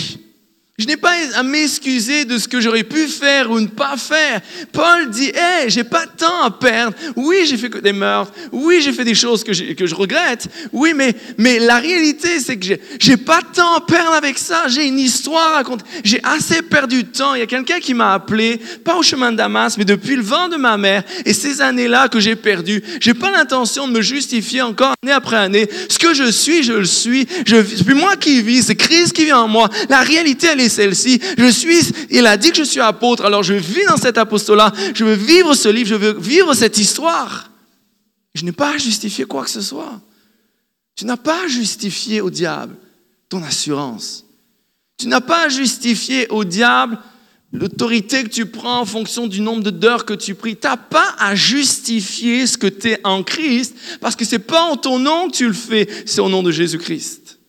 [0.80, 4.40] Je n'ai pas à m'excuser de ce que j'aurais pu faire ou ne pas faire.
[4.72, 6.96] Paul dit, hé, hey, j'ai pas de temps à perdre.
[7.18, 8.32] Oui, j'ai fait des meurtres.
[8.54, 10.48] Oui, j'ai fait des choses que, je regrette.
[10.72, 14.38] Oui, mais, mais la réalité, c'est que j'ai, j'ai pas de temps à perdre avec
[14.38, 14.70] ça.
[14.70, 15.84] J'ai une histoire à raconter.
[16.06, 17.36] J'ai assez perdu de temps.
[17.36, 20.24] Il y a quelqu'un qui m'a appelé, pas au chemin de Damas, mais depuis le
[20.24, 21.04] vent de ma mère.
[21.26, 25.36] Et ces années-là que j'ai perdues, j'ai pas l'intention de me justifier encore année après
[25.36, 25.68] année.
[25.90, 27.28] Ce que je suis, je le suis.
[27.46, 29.68] Je, c'est plus moi qui vis, c'est Christ qui vient en moi.
[29.90, 31.20] La réalité, elle est celle-ci.
[31.38, 31.80] Je suis,
[32.10, 35.14] il a dit que je suis apôtre, alors je vis dans cet apostolat, je veux
[35.14, 37.52] vivre ce livre, je veux vivre cette histoire.
[38.36, 40.00] Je n'ai pas à justifier quoi que ce soit.
[40.96, 42.76] Tu n'as pas à justifier au diable
[43.30, 44.26] ton assurance.
[44.98, 47.00] Tu n'as pas à justifier au diable
[47.52, 50.56] l'autorité que tu prends en fonction du nombre d'heures que tu pries.
[50.56, 54.40] Tu n'as pas à justifier ce que tu es en Christ parce que ce n'est
[54.40, 57.40] pas en ton nom que tu le fais, c'est au nom de Jésus-Christ.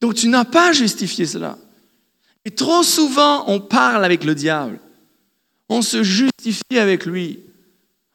[0.00, 1.58] Donc tu n'as pas à justifier cela.
[2.44, 4.80] Et trop souvent, on parle avec le diable.
[5.68, 7.40] On se justifie avec lui.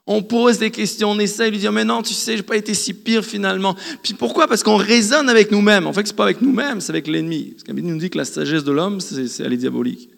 [0.08, 2.58] On pose des questions, on essaie de lui dire, mais non, tu sais, j'ai pas
[2.58, 3.76] été si pire finalement.
[4.04, 4.48] Puis pourquoi?
[4.48, 5.88] Parce qu'on raisonne avec nous-mêmes.
[5.88, 7.52] En fait, c'est pas avec nous-mêmes, c'est avec l'ennemi.
[7.52, 10.10] Parce qu'Amélie nous dit que la sagesse de l'homme, c'est elle est diabolique.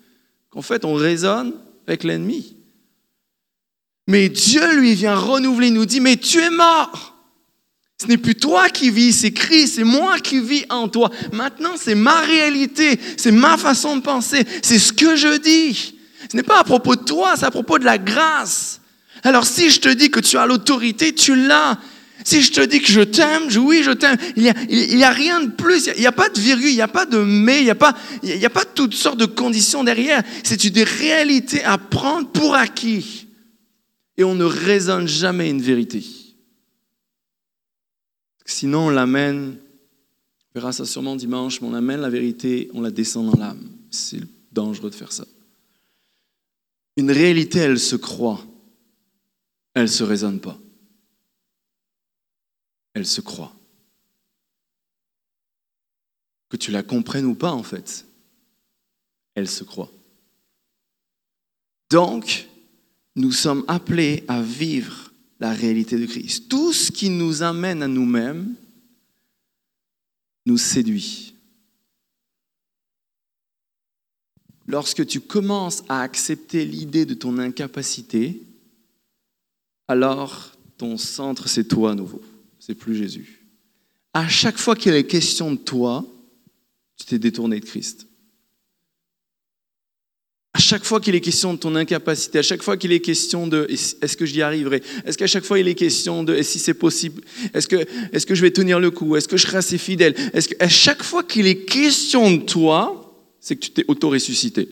[0.54, 1.54] En fait, on raisonne
[1.86, 2.56] avec l'ennemi.
[4.08, 7.17] Mais Dieu, lui, vient renouveler, nous dit, mais tu es mort.
[8.00, 11.10] Ce n'est plus toi qui vis, c'est Christ, c'est moi qui vis en toi.
[11.34, 15.96] Maintenant, c'est ma réalité, c'est ma façon de penser, c'est ce que je dis.
[16.32, 18.82] Ce n'est pas à propos de toi, c'est à propos de la grâce.
[19.24, 21.80] Alors si je te dis que tu as l'autorité, tu l'as.
[22.24, 24.18] Si je te dis que je t'aime, oui, je t'aime.
[24.36, 25.90] Il n'y a, il a rien de plus.
[25.96, 28.50] Il n'y a, pas de virgule, il n'y a pas de mais, il n'y a
[28.50, 30.22] pas toutes sortes de conditions derrière.
[30.44, 33.28] C'est une réalité à prendre pour acquis.
[34.18, 36.04] et on ne raisonne jamais une vérité.
[38.48, 42.92] Sinon, on l'amène, on verra ça sûrement dimanche, mais on amène la vérité, on la
[42.92, 43.70] descend dans l'âme.
[43.92, 45.26] C'est dangereux de faire ça.
[46.96, 48.44] Une réalité, elle se croit,
[49.74, 50.58] elle ne se raisonne pas.
[52.94, 53.54] Elle se croit.
[56.50, 58.06] Que tu la comprennes ou pas, en fait,
[59.36, 59.92] elle se croit.
[61.90, 62.48] Donc,
[63.16, 65.07] nous sommes appelés à vivre
[65.40, 66.50] la réalité de Christ.
[66.50, 68.56] Tout ce qui nous amène à nous-mêmes
[70.46, 71.34] nous séduit.
[74.66, 78.42] Lorsque tu commences à accepter l'idée de ton incapacité,
[79.88, 82.22] alors ton centre, c'est toi à nouveau,
[82.60, 83.46] c'est plus Jésus.
[84.14, 86.06] À chaque fois qu'il est question de toi,
[86.98, 88.07] tu t'es détourné de Christ.
[90.58, 93.46] À chaque fois qu'il est question de ton incapacité, à chaque fois qu'il est question
[93.46, 96.74] de est-ce que j'y arriverai, est-ce qu'à chaque fois il est question de si c'est
[96.74, 97.22] possible,
[97.54, 97.76] est-ce que,
[98.12, 100.56] est que je vais tenir le coup, est-ce que je serai assez fidèle, est-ce que
[100.60, 104.68] à chaque fois qu'il est question de toi, c'est que tu t'es auto-ressuscité.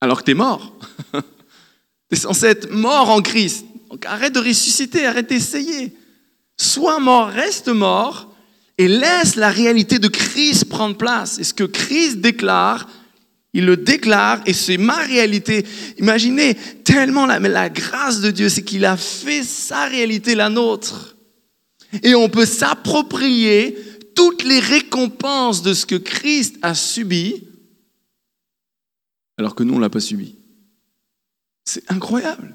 [0.00, 0.76] Alors que tu es mort.
[1.14, 1.20] tu
[2.10, 3.64] es censé être mort en Christ.
[3.90, 5.92] Donc arrête de ressusciter, arrête d'essayer.
[6.56, 8.34] Sois mort, reste mort
[8.76, 11.38] et laisse la réalité de Christ prendre place.
[11.38, 12.88] Et ce que Christ déclare,
[13.56, 15.66] il le déclare et c'est ma réalité.
[15.98, 21.16] Imaginez tellement la, grâce de Dieu, c'est qu'il a fait sa réalité la nôtre.
[22.02, 23.74] Et on peut s'approprier
[24.14, 27.44] toutes les récompenses de ce que Christ a subi,
[29.38, 30.36] alors que nous, on ne l'a pas subi.
[31.64, 32.54] C'est incroyable.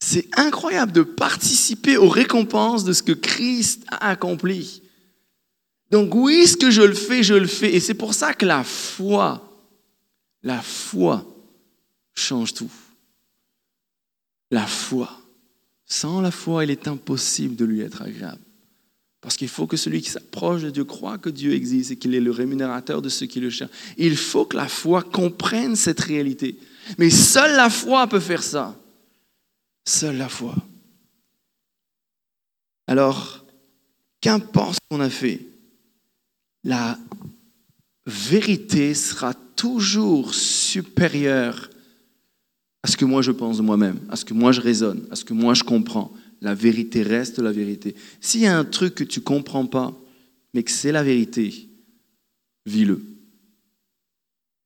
[0.00, 4.82] C'est incroyable de participer aux récompenses de ce que Christ a accompli.
[5.90, 7.74] Donc oui, ce que je le fais, je le fais?
[7.74, 9.42] Et c'est pour ça que la foi,
[10.42, 11.24] la foi
[12.14, 12.70] change tout.
[14.50, 15.10] La foi.
[15.86, 18.40] Sans la foi, il est impossible de lui être agréable.
[19.20, 22.14] Parce qu'il faut que celui qui s'approche de Dieu croit que Dieu existe et qu'il
[22.14, 23.72] est le rémunérateur de ceux qui le cherchent.
[23.96, 26.58] Il faut que la foi comprenne cette réalité.
[26.98, 28.76] Mais seule la foi peut faire ça.
[29.84, 30.54] Seule la foi.
[32.86, 33.44] Alors,
[34.20, 35.44] qu'importe ce qu'on a fait,
[36.66, 36.98] la
[38.06, 41.70] vérité sera toujours supérieure
[42.82, 45.16] à ce que moi je pense de moi-même, à ce que moi je raisonne, à
[45.16, 46.12] ce que moi je comprends.
[46.40, 47.94] La vérité reste la vérité.
[48.20, 49.96] S'il y a un truc que tu comprends pas,
[50.54, 51.68] mais que c'est la vérité,
[52.66, 53.00] vis-le.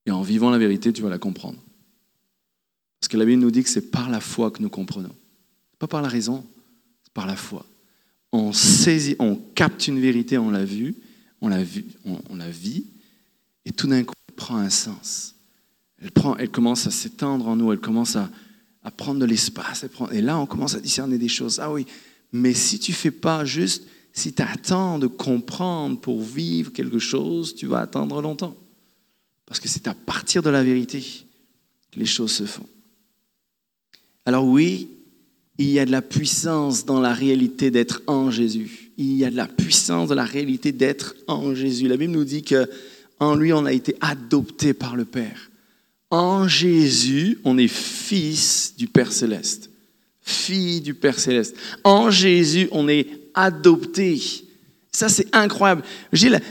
[0.07, 1.59] Et en vivant la vérité, tu vas la comprendre.
[2.99, 5.15] Parce que la Bible nous dit que c'est par la foi que nous comprenons.
[5.77, 6.43] Pas par la raison,
[7.03, 7.63] c'est par la foi.
[8.31, 10.95] On saisit, on capte une vérité, on l'a vue,
[11.41, 12.85] on la, vit,
[13.65, 15.35] et tout d'un coup, elle prend un sens.
[16.01, 18.29] Elle, prend, elle commence à s'étendre en nous, elle commence à,
[18.83, 19.85] à prendre de l'espace.
[20.11, 21.59] Et là, on commence à discerner des choses.
[21.59, 21.85] Ah oui,
[22.31, 27.55] mais si tu fais pas juste, si tu attends de comprendre pour vivre quelque chose,
[27.55, 28.55] tu vas attendre longtemps.
[29.45, 31.03] Parce que c'est à partir de la vérité
[31.91, 32.67] que les choses se font.
[34.25, 34.89] Alors oui,
[35.57, 38.90] il y a de la puissance dans la réalité d'être en Jésus.
[39.03, 41.87] Il y a de la puissance dans la réalité d'être en Jésus.
[41.87, 42.69] La Bible nous dit que
[43.17, 45.49] en lui on a été adopté par le Père.
[46.11, 49.71] En Jésus, on est fils du Père céleste.
[50.21, 51.55] Fille du Père céleste.
[51.83, 54.21] En Jésus, on est adopté.
[54.91, 55.81] Ça, c'est incroyable.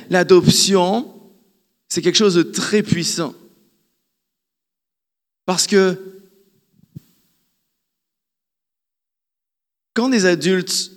[0.08, 1.06] L'adoption,
[1.88, 3.32] c'est quelque chose de très puissant.
[5.46, 5.96] Parce que
[9.94, 10.92] Quand des adultes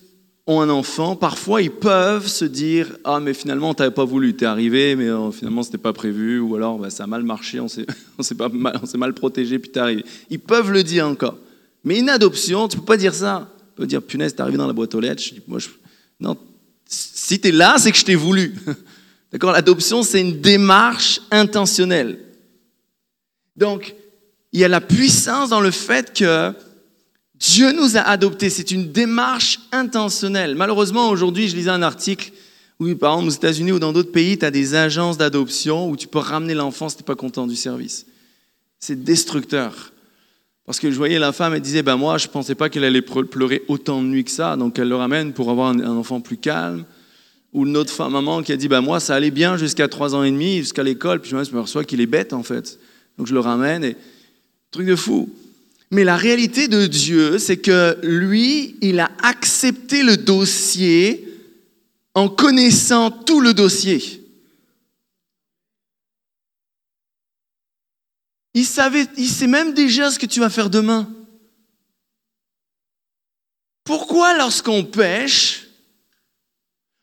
[0.46, 4.36] ont un enfant, parfois ils peuvent se dire Ah, mais finalement, on t'avait pas voulu,
[4.36, 7.24] t'es arrivé, mais finalement, euh, finalement, c'était pas prévu, ou alors bah, ça a mal
[7.24, 7.86] marché, on s'est,
[8.54, 10.04] mal, mal protégé, puis t'es arrivé.
[10.30, 11.38] Ils peuvent le dire encore.
[11.84, 13.50] Mais une adoption, tu peux pas dire ça.
[13.58, 15.24] Tu peux dire Punaise, t'es arrivé dans la boîte aux lettres.
[15.48, 15.70] moi, je...
[16.20, 16.38] Non,
[16.86, 18.56] si t'es là, c'est que je t'ai voulu.
[19.32, 19.52] D'accord?
[19.52, 22.20] L'adoption, c'est une démarche intentionnelle.
[23.56, 23.96] Donc,
[24.52, 26.54] il y a la puissance dans le fait que
[27.44, 28.50] Dieu nous a adoptés.
[28.50, 30.56] C'est une démarche intentionnelle.
[30.56, 32.32] Malheureusement, aujourd'hui, je lisais un article
[32.80, 35.98] où, par exemple, aux États-Unis ou dans d'autres pays, tu as des agences d'adoption où
[35.98, 38.06] tu peux ramener l'enfant si tu n'es pas content du service.
[38.80, 39.92] C'est destructeur.
[40.66, 42.86] Parce que je voyais la femme, elle disait, ben moi, je ne pensais pas qu'elle
[42.86, 46.22] allait pleurer autant de nuit que ça, donc elle le ramène pour avoir un, enfant
[46.22, 46.86] plus calme.
[47.52, 50.16] Ou une autre femme, maman qui a dit, ben moi, ça allait bien jusqu'à 3
[50.16, 52.80] ans et demi, jusqu'à l'école, puis je me reçois qu'il est bête, en fait.
[53.18, 53.98] Donc je le ramène, et
[54.72, 55.30] truc de fou.
[55.94, 61.24] Mais la réalité de Dieu, c'est que lui, il a accepté le dossier
[62.16, 64.28] en connaissant tout le dossier.
[68.56, 71.08] Il savait, il sait même déjà ce que tu vas faire demain.
[73.84, 75.68] pourquoi lorsqu'on pêche,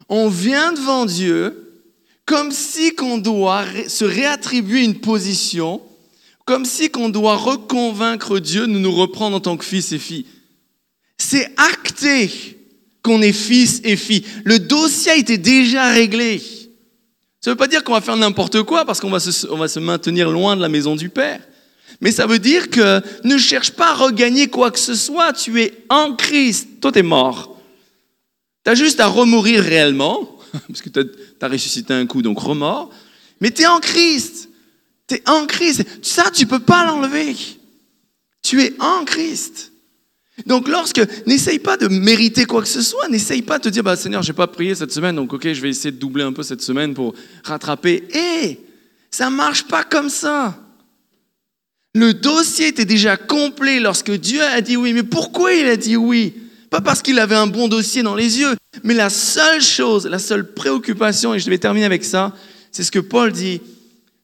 [0.09, 1.85] on vient devant Dieu
[2.25, 5.81] comme si qu'on doit se réattribuer une position,
[6.51, 10.27] comme si qu'on doit reconvaincre Dieu de nous reprendre en tant que fils et filles.
[11.17, 12.59] C'est acté
[13.05, 14.25] qu'on est fils et fille.
[14.43, 16.41] Le dossier été déjà réglé.
[17.41, 20.29] Ça ne veut pas dire qu'on va faire n'importe quoi parce qu'on va, se, maintenir
[20.29, 21.41] loin de la maison du Père.
[22.01, 25.33] Mais ça veut dire que ne cherche pas à regagner quoi que ce soit.
[25.33, 26.81] Tu es en Christ.
[26.81, 27.61] Toi, tu es mort.
[28.65, 30.37] Tu as juste à remourir réellement,
[30.67, 31.01] parce que tu
[31.41, 32.91] as, ressuscité un coup, donc remort.
[33.41, 34.50] Mais tu es en Christ.
[35.11, 35.85] Tu es en Christ.
[36.03, 37.35] Ça, tu peux pas l'enlever.
[38.43, 39.73] Tu es en Christ.
[40.47, 43.83] Donc lorsque, n'essaye pas de mériter quoi que ce soit, n'essaye pas de te dire,
[43.83, 46.23] bah, Seigneur, je n'ai pas prié cette semaine, donc ok, je vais essayer de doubler
[46.23, 48.05] un peu cette semaine pour rattraper.
[48.15, 48.61] Hé,
[49.11, 50.57] ça ne marche pas comme ça.
[51.93, 54.93] Le dossier était déjà complet lorsque Dieu a dit oui.
[54.93, 56.35] Mais pourquoi il a dit oui?
[56.71, 58.55] Pas parce qu'il avait un bon dossier dans les yeux,
[58.85, 62.33] mais la seule chose, la seule préoccupation, et je vais terminer avec ça,
[62.71, 63.61] c'est ce que Paul dit,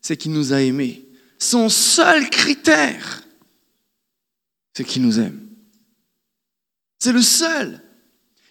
[0.06, 1.04] c'est qu'il nous a aimés.
[1.36, 3.24] Son seul critère,
[4.72, 5.40] c'est qu'il nous aime.
[7.00, 7.82] C'est le seul.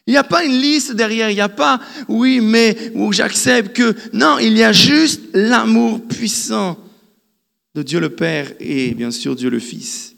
[0.05, 1.79] Il n'y a pas une liste derrière, il n'y a pas
[2.09, 3.95] oui, mais, ou j'accepte que.
[4.11, 6.77] Non, il y a juste l'amour puissant
[7.73, 10.13] de Dieu le Père et bien sûr Dieu le Fils.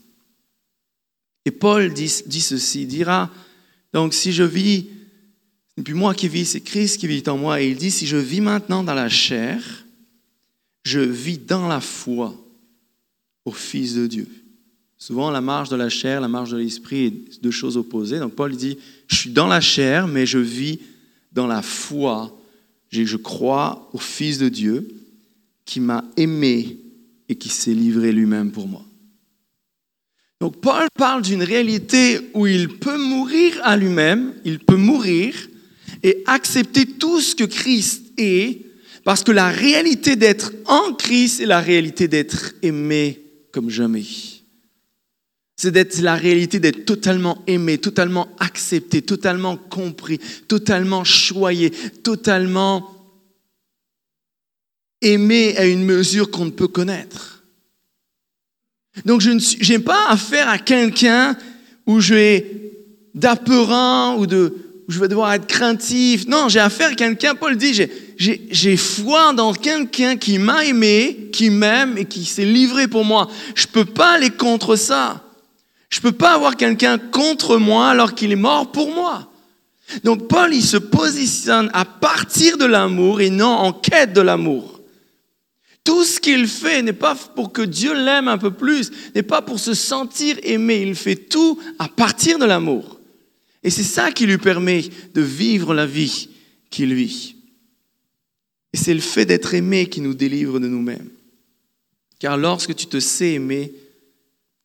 [1.45, 3.29] Et Paul dit, dit ceci, dira,
[3.93, 4.87] donc si je vis,
[5.77, 8.07] n'est plus moi qui vis, c'est Christ qui vit en moi, et il dit, si
[8.07, 9.86] je vis maintenant dans la chair,
[10.87, 12.33] je vis dans la foi
[13.43, 14.27] au Fils de Dieu.
[14.97, 18.19] Souvent, la marche de la chair, la marche de l'esprit, est deux choses opposées.
[18.19, 18.77] Donc Paul dit,
[19.07, 20.79] je suis dans la chair, mais je vis
[21.33, 22.35] dans la foi.
[22.89, 24.87] Je crois au Fils de Dieu
[25.65, 26.77] qui m'a aimé
[27.27, 28.85] et qui s'est livré lui-même pour moi.
[30.39, 35.35] Donc Paul parle d'une réalité où il peut mourir à lui-même, il peut mourir
[36.01, 38.66] et accepter tout ce que Christ est,
[39.07, 43.21] parce que la réalité d'être en Christ est la réalité d'être aimé
[43.53, 44.03] comme jamais.
[45.55, 51.71] C'est d'être la réalité d'être totalement aimé, totalement accepté, totalement compris, totalement choyé,
[52.03, 52.85] totalement
[54.99, 57.45] aimer à une mesure qu'on ne peut connaître.
[59.05, 61.37] Donc je n'ai pas affaire à quelqu'un
[61.85, 62.73] où je vais
[63.15, 66.27] d'apeurant ou où je vais devoir être craintif.
[66.27, 68.06] Non, j'ai affaire à quelqu'un, Paul dit, j'ai
[68.77, 73.27] foi dans quelqu'un qui m'a aimé, qui m'aime et qui s'est livré pour moi.
[73.55, 75.23] Je ne peux pas aller contre ça.
[75.89, 79.31] Je ne peux pas avoir quelqu'un contre moi alors qu'il est mort pour moi.
[80.03, 84.81] Donc Paul, il se positionne à partir de l'amour et non en quête de l'amour.
[85.85, 89.41] Tout ce qu'il fait n'est pas pour que Dieu l'aime un peu plus, n'est pas
[89.41, 90.83] pour se sentir aimé.
[90.85, 92.99] Il fait tout à partir de l'amour.
[93.63, 96.27] Et c'est ça qui lui permet de vivre la vie
[96.69, 97.36] qu'il vit.
[98.77, 101.09] Et c'est le fait d'être aimé qui nous délivre de nous-mêmes.
[102.19, 103.73] Car lorsque tu te sais aimer,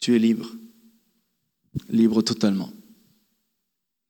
[0.01, 0.51] tu es libre.
[1.89, 2.71] Libre totalement.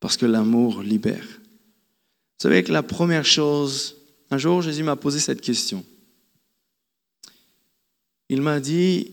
[0.01, 1.25] Parce que l'amour libère.
[1.25, 3.97] Vous savez que la première chose,
[4.33, 5.87] un jour Jésus m'a posé cette question.
[8.29, 9.13] Il m'a dit,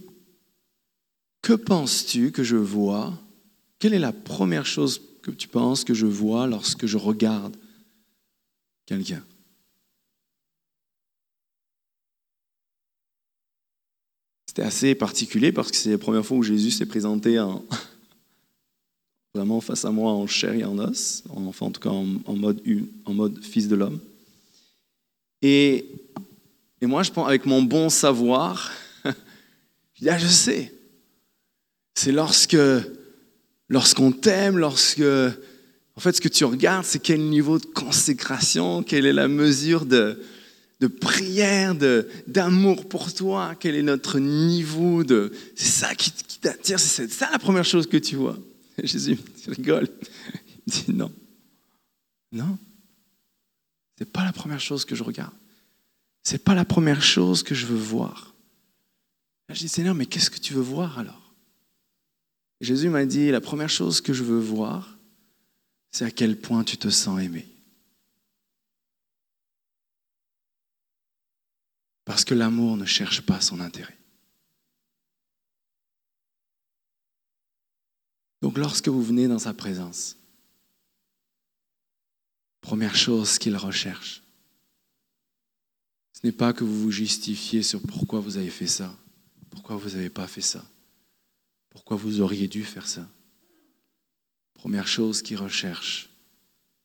[1.44, 3.14] que penses-tu que je vois?
[3.78, 7.56] Quelle est la première chose que tu penses que je vois lorsque je regarde
[8.88, 9.24] quelqu'un?
[14.60, 17.64] C'était assez particulier parce que c'est la première fois où Jésus s'est présenté en,
[19.34, 22.62] vraiment face à moi en chair et en os, enfin en tout cas en, mode,
[23.06, 24.00] en mode fils de l'homme.
[25.42, 25.86] Et,
[26.82, 28.70] et moi, je pense, avec mon bon savoir,
[29.06, 30.74] je dis, ah, je sais.
[31.94, 32.58] C'est lorsque,
[33.70, 39.06] lorsqu'on t'aime, lorsque, en fait, ce que tu regardes, c'est quel niveau de consécration, quelle
[39.06, 40.22] est la mesure de,
[40.80, 41.76] de prière,
[42.28, 45.34] d'amour pour toi, quel est notre niveau de...
[45.56, 48.38] C'est ça qui, t'attire, c'est ça la première chose que tu vois.
[48.84, 49.18] Jésus
[49.48, 49.90] rigole.
[50.68, 51.12] Il dit non.
[52.32, 52.58] Non.
[53.98, 55.34] C'est pas la première chose que je regarde.
[56.24, 58.34] C'est pas la première chose que je veux voir.
[59.50, 61.34] Je dis, Seigneur, mais qu'est-ce que tu veux voir alors?
[62.62, 64.98] Jésus m'a dit, la première chose que je veux voir,
[65.92, 67.48] c'est à quel point tu te sens aimé.
[72.10, 73.96] Parce que l'amour ne cherche pas son intérêt.
[78.42, 80.18] Donc lorsque vous venez dans sa présence,
[82.62, 84.24] première chose qu'il recherche,
[86.14, 88.92] ce n'est pas que vous vous justifiez sur pourquoi vous avez fait ça.
[89.52, 90.66] Pourquoi vous n'avez pas fait ça
[91.70, 93.08] Pourquoi vous auriez dû faire ça
[94.56, 96.10] Première chose qu'il recherche,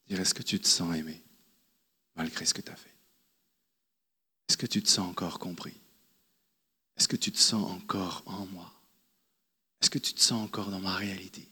[0.06, 1.22] Dire, est-ce que tu te sens aimé
[2.14, 2.93] malgré ce que tu as fait?
[4.48, 5.74] Est-ce que tu te sens encore compris?
[6.96, 8.72] Est-ce que tu te sens encore en moi?
[9.80, 11.46] Est-ce que tu te sens encore dans ma réalité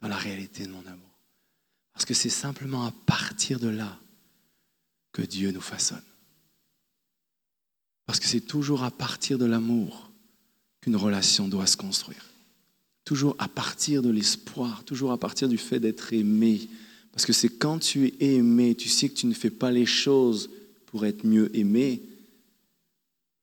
[0.00, 1.18] Dans la réalité de mon amour?
[1.92, 3.98] Parce que c'est simplement à partir de là
[5.12, 6.02] que Dieu nous façonne.
[8.06, 10.10] Parce que c'est toujours à partir de l'amour
[10.80, 12.24] qu'une relation doit se construire.
[13.04, 16.68] Toujours à partir de l'espoir, toujours à partir du fait d'être aimé.
[17.10, 19.86] Parce que c'est quand tu es aimé, tu sais que tu ne fais pas les
[19.86, 20.50] choses
[20.90, 22.02] pour être mieux aimé,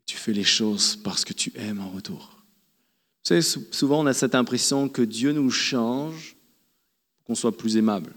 [0.05, 2.43] tu fais les choses parce que tu aimes en retour.
[3.71, 6.35] Souvent on a cette impression que Dieu nous change
[7.17, 8.13] pour qu'on soit plus aimable.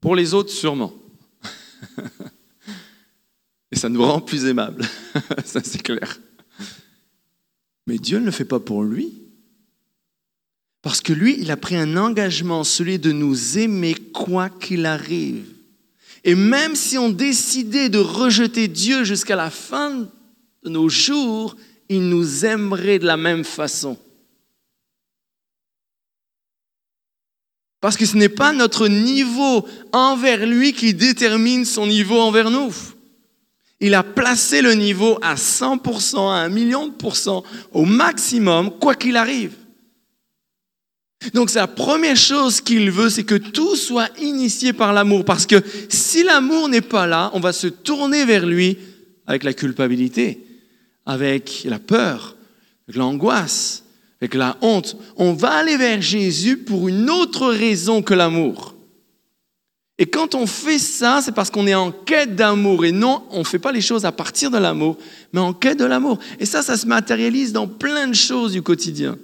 [0.00, 0.92] Pour les autres, sûrement.
[3.72, 4.84] Et ça nous rend plus aimables.
[5.44, 6.20] ça, c'est clair.
[7.86, 9.12] Mais Dieu ne le fait pas pour lui.
[10.82, 15.59] Parce que lui, il a pris un engagement, celui de nous aimer quoi qu'il arrive.
[16.24, 20.08] Et même si on décidait de rejeter Dieu jusqu'à la fin
[20.62, 21.56] de nos jours,
[21.88, 23.98] il nous aimerait de la même façon.
[27.80, 32.74] Parce que ce n'est pas notre niveau envers lui qui détermine son niveau envers nous.
[33.80, 37.42] Il a placé le niveau à 100%, à un million de pourcents,
[37.72, 39.54] au maximum, quoi qu'il arrive.
[41.34, 45.24] Donc la première chose qu'il veut, c'est que tout soit initié par l'amour.
[45.24, 48.78] Parce que si l'amour n'est pas là, on va se tourner vers lui
[49.26, 50.44] avec la culpabilité,
[51.04, 52.36] avec la peur,
[52.88, 53.84] avec l'angoisse,
[54.20, 54.96] avec la honte.
[55.16, 58.74] On va aller vers Jésus pour une autre raison que l'amour.
[59.98, 62.86] Et quand on fait ça, c'est parce qu'on est en quête d'amour.
[62.86, 64.96] Et non, on ne fait pas les choses à partir de l'amour,
[65.34, 66.18] mais en quête de l'amour.
[66.38, 69.18] Et ça, ça se matérialise dans plein de choses du quotidien.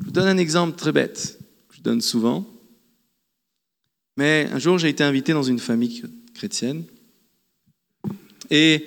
[0.00, 1.38] Je vous donne un exemple très bête,
[1.68, 2.46] que je donne souvent.
[4.16, 6.02] Mais un jour, j'ai été invité dans une famille
[6.34, 6.84] chrétienne.
[8.50, 8.86] Et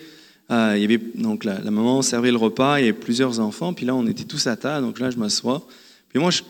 [0.52, 3.74] euh, il y avait, donc la, maman servait le repas, il y avait plusieurs enfants.
[3.74, 4.86] Puis là, on était tous à table.
[4.86, 5.66] Donc là, je m'assois.
[6.10, 6.42] Puis moi, je,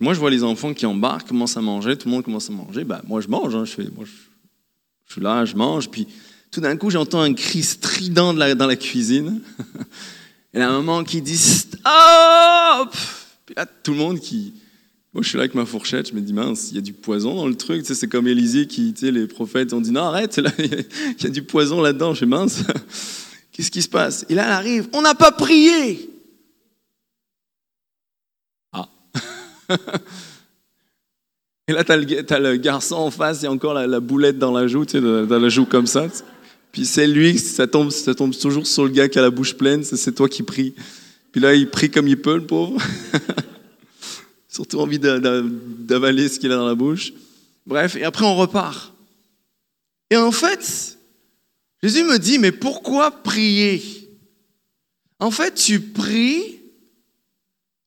[0.00, 2.52] moi, je vois les enfants qui embarquent, commencent à manger, tout le monde commence à
[2.52, 2.84] manger.
[2.84, 3.54] Ben, moi, je mange.
[3.54, 5.90] Hein, je, fais, moi, je, suis là, je mange.
[5.90, 6.06] Puis
[6.50, 9.40] tout d'un coup, j'entends un cri strident dans la cuisine.
[10.54, 12.94] Et la maman qui dit Stop
[13.52, 14.54] Puis là, tout le monde qui.
[15.12, 16.94] Moi, je suis là avec ma fourchette, je me dis, mince, il y a du
[16.94, 17.84] poison dans le truc.
[17.84, 20.86] C'est comme Élisée qui, tu sais, les prophètes ont dit, non, arrête, il
[21.22, 22.14] y a du poison là-dedans.
[22.14, 22.62] Je suis mince.
[23.52, 24.24] Qu'est-ce qui se passe?
[24.30, 26.08] Et là, elle arrive, on n'a pas prié.
[31.68, 34.52] Et là, tu as, le garçon en face, il y a encore la, boulette dans
[34.52, 36.06] la joue, tu sais, dans la joue comme ça.
[36.72, 39.54] Puis c'est lui, ça tombe, ça tombe toujours sur le gars qui a la bouche
[39.54, 40.74] pleine, c'est toi qui prie.
[41.32, 42.80] Puis là, il prie comme il peut, le pauvre.
[44.48, 47.12] Surtout envie d'avaler ce qu'il a dans la bouche.
[47.66, 48.92] Bref, et après on repart.
[50.10, 50.98] Et en fait,
[51.82, 53.82] Jésus me dit, mais pourquoi prier?
[55.18, 56.60] En fait, tu pries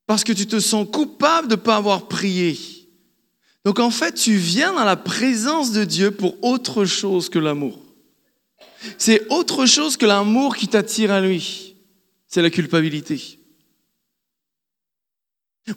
[0.08, 2.58] parce que tu te sens coupable de ne pas avoir prié.
[3.64, 7.80] Donc en fait, tu viens dans la présence de Dieu pour autre chose que l'amour.
[8.98, 11.75] C'est autre chose que l'amour qui t'attire à lui.
[12.36, 13.40] C'est la culpabilité.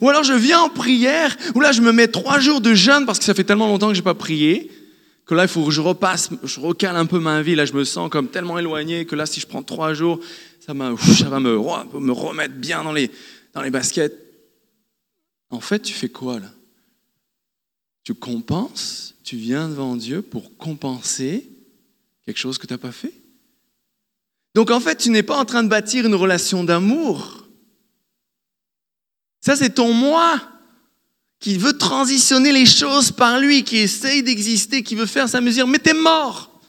[0.01, 3.05] Ou alors je viens en prière, ou là je me mets trois jours de jeûne
[3.05, 4.69] parce que ça fait tellement longtemps que je n'ai pas prié,
[5.25, 7.71] que là il faut que je repasse, je recale un peu ma vie, là je
[7.71, 10.19] me sens comme tellement éloigné que là si je prends trois jours,
[10.59, 10.89] ça, va
[11.39, 13.09] me, me remettre bien dans les,
[13.53, 14.17] dans les baskets.
[15.51, 16.51] En fait, tu fais quoi là?
[18.03, 21.49] Tu compenses, tu viens devant Dieu pour compenser
[22.25, 23.13] quelque chose que tu n'as pas fait?
[24.55, 27.47] Donc en fait, tu n'es pas en train de bâtir une relation d'amour.
[29.41, 30.41] Ça, c'est ton moi
[31.39, 35.67] qui veut transitionner les choses par lui, qui essaye d'exister, qui veut faire sa mesure.
[35.67, 36.59] Mais tu es mort.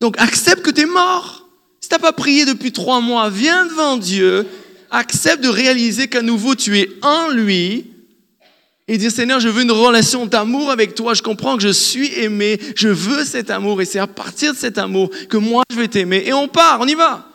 [0.00, 1.48] Donc accepte que tu es mort.
[1.80, 4.46] Si tu n'as pas prié depuis trois mois, viens devant Dieu
[4.90, 7.91] accepte de réaliser qu'à nouveau tu es en lui
[8.88, 11.14] et dire Seigneur, je veux une relation d'amour avec toi.
[11.14, 12.58] Je comprends que je suis aimé.
[12.74, 15.88] Je veux cet amour et c'est à partir de cet amour que moi je vais
[15.88, 16.24] t'aimer.
[16.26, 17.28] Et on part, on y va.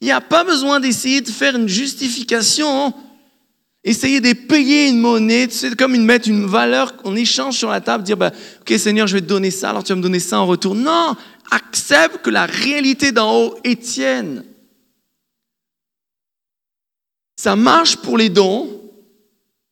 [0.00, 2.92] Il n'y a pas besoin d'essayer de faire une justification.
[3.84, 7.80] Essayer de payer une monnaie, c'est comme une mettre une valeur qu'on échange sur la
[7.80, 8.30] table, dire bah,
[8.60, 10.76] Ok Seigneur, je vais te donner ça, alors tu vas me donner ça en retour.
[10.76, 11.16] Non,
[11.50, 14.44] accepte que la réalité d'en haut est tienne.
[17.36, 18.81] Ça marche pour les dons,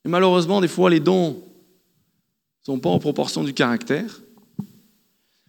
[0.05, 4.21] mais malheureusement, des fois, les dons ne sont pas en proportion du caractère.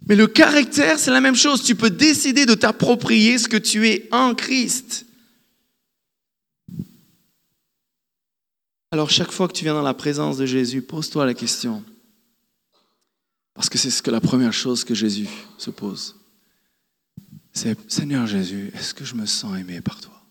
[0.07, 1.63] Mais le caractère, c'est la même chose.
[1.63, 5.05] Tu peux décider de t'approprier ce que tu es en Christ.
[8.91, 11.83] Alors chaque fois que tu viens dans la présence de Jésus, pose-toi la question.
[13.53, 16.17] Parce que c'est ce que la première chose que Jésus se pose.
[17.53, 20.21] C'est Seigneur Jésus, est-ce que je me sens aimé par toi?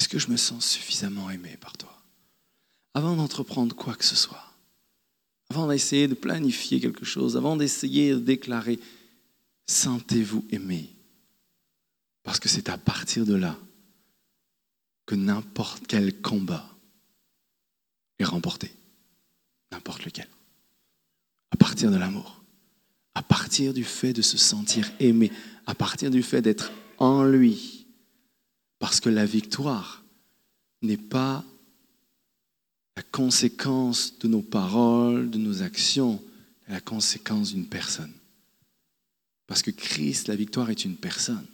[0.00, 1.91] Est-ce que je me sens suffisamment aimé par toi?
[2.94, 4.52] Avant d'entreprendre quoi que ce soit,
[5.48, 8.78] avant d'essayer de planifier quelque chose, avant d'essayer de déclarer,
[9.66, 10.90] sentez-vous aimé
[12.22, 13.58] Parce que c'est à partir de là
[15.06, 16.68] que n'importe quel combat
[18.18, 18.72] est remporté.
[19.70, 20.28] N'importe lequel.
[21.50, 22.42] À partir de l'amour.
[23.14, 25.32] À partir du fait de se sentir aimé.
[25.66, 27.86] À partir du fait d'être en lui.
[28.78, 30.02] Parce que la victoire
[30.82, 31.44] n'est pas
[32.96, 36.22] la conséquence de nos paroles, de nos actions,
[36.68, 38.12] la conséquence d'une personne.
[39.46, 41.46] Parce que Christ, la victoire est une personne.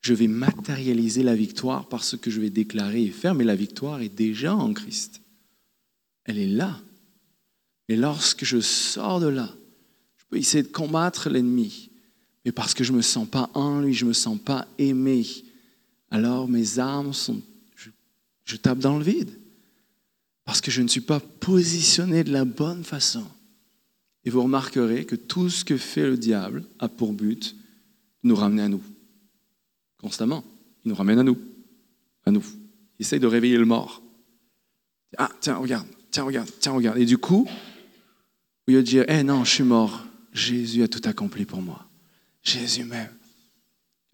[0.00, 3.56] Je vais matérialiser la victoire par ce que je vais déclarer et faire, mais la
[3.56, 5.20] victoire est déjà en Christ.
[6.24, 6.80] Elle est là.
[7.88, 9.52] Et lorsque je sors de là,
[10.16, 11.90] je peux essayer de combattre l'ennemi,
[12.44, 14.68] mais parce que je ne me sens pas en lui, je ne me sens pas
[14.78, 15.26] aimé,
[16.10, 17.42] alors mes armes sont...
[18.44, 19.37] Je tape dans le vide,
[20.48, 23.22] parce que je ne suis pas positionné de la bonne façon.
[24.24, 27.54] Et vous remarquerez que tout ce que fait le diable a pour but
[28.24, 28.82] de nous ramener à nous.
[29.98, 30.42] Constamment.
[30.86, 31.36] Il nous ramène à nous.
[32.24, 32.42] À nous.
[32.98, 34.02] Il essaye de réveiller le mort.
[35.18, 36.96] Ah, tiens, regarde, tiens, regarde, tiens, regarde.
[36.96, 37.46] Et du coup,
[38.66, 41.86] au lieu de dire, eh non, je suis mort, Jésus a tout accompli pour moi.
[42.42, 43.17] Jésus m'aime.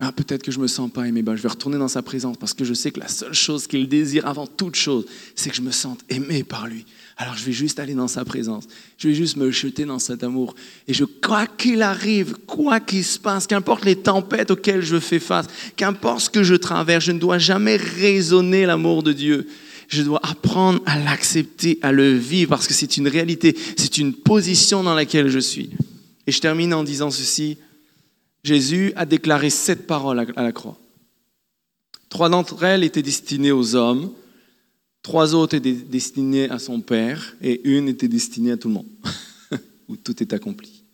[0.06, 1.22] Ah, peut-être que je me sens pas aimé.
[1.22, 3.66] Ben, je vais retourner dans sa présence parce que je sais que la seule chose
[3.66, 6.84] qu'il désire avant toute chose, c'est que je me sente aimé par lui.
[7.16, 8.64] Alors je vais juste aller dans sa présence.
[8.98, 10.56] Je vais juste me jeter dans cet amour.
[10.86, 15.20] Et je, quoi qu'il arrive, quoi qu'il se passe, qu'importe les tempêtes auxquelles je fais
[15.20, 19.48] face, qu'importe ce que je traverse, je ne dois jamais raisonner l'amour de Dieu.
[19.88, 24.12] Je dois apprendre à l'accepter, à le vivre parce que c'est une réalité, c'est une
[24.12, 25.70] position dans laquelle je suis.
[26.26, 27.56] Et je termine en disant ceci.
[28.44, 30.78] Jésus a déclaré sept paroles à la croix.
[32.10, 34.12] Trois d'entre elles étaient destinées aux hommes,
[35.02, 38.86] trois autres étaient destinées à son Père, et une était destinée à tout le monde,
[39.88, 40.84] où tout est accompli.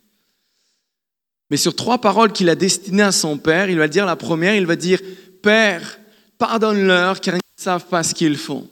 [1.51, 4.55] Mais sur trois paroles qu'il a destinées à son Père, il va dire la première,
[4.55, 5.01] il va dire,
[5.43, 5.99] Père,
[6.39, 8.67] pardonne-leur car ils ne savent pas ce qu'ils font.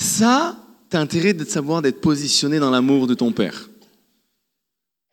[0.00, 0.56] Ça,
[0.90, 3.69] tu as intérêt de savoir d'être positionné dans l'amour de ton Père.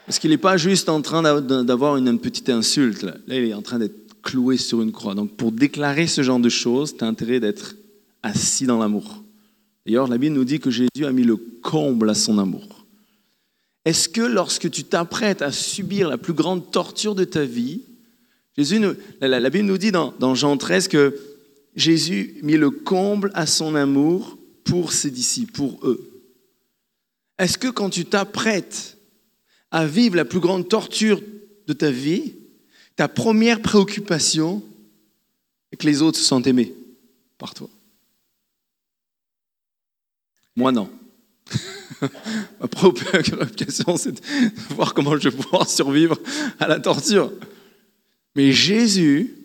[0.08, 3.03] Parce qu'il n'est pas juste en train d'avoir une petite insulte.
[3.03, 3.16] Là.
[3.28, 5.16] il est en train d'être cloué sur une croix.
[5.16, 7.76] Donc pour déclarer ce genre de choses, tu as intérêt d'être
[8.24, 9.22] assis dans l'amour.
[9.86, 12.86] D'ailleurs, la Bible nous dit que Jésus a mis le comble à son amour.
[13.84, 17.82] Est-ce que lorsque tu t'apprêtes à subir la plus grande torture de ta vie,
[18.58, 18.82] Jésus,
[19.20, 21.20] la, Bible nous dit dans, dans Jean 13 que
[21.76, 26.10] Jésus mit le comble à son amour pour ses disciples, pour eux.
[27.38, 28.97] Est-ce que quand tu t'apprêtes
[29.72, 31.22] à vivre la plus grande torture
[31.68, 32.36] de ta vie,
[32.95, 34.63] ta première préoccupation
[35.72, 36.74] est que les autres se sentent aimés
[37.38, 37.70] par toi.
[40.55, 40.89] Moi, non.
[42.59, 44.22] Ma préoccupation, c'est de
[44.74, 46.18] voir comment je vais pouvoir survivre
[46.59, 47.32] à la torture.
[48.36, 49.36] Mais Jésus,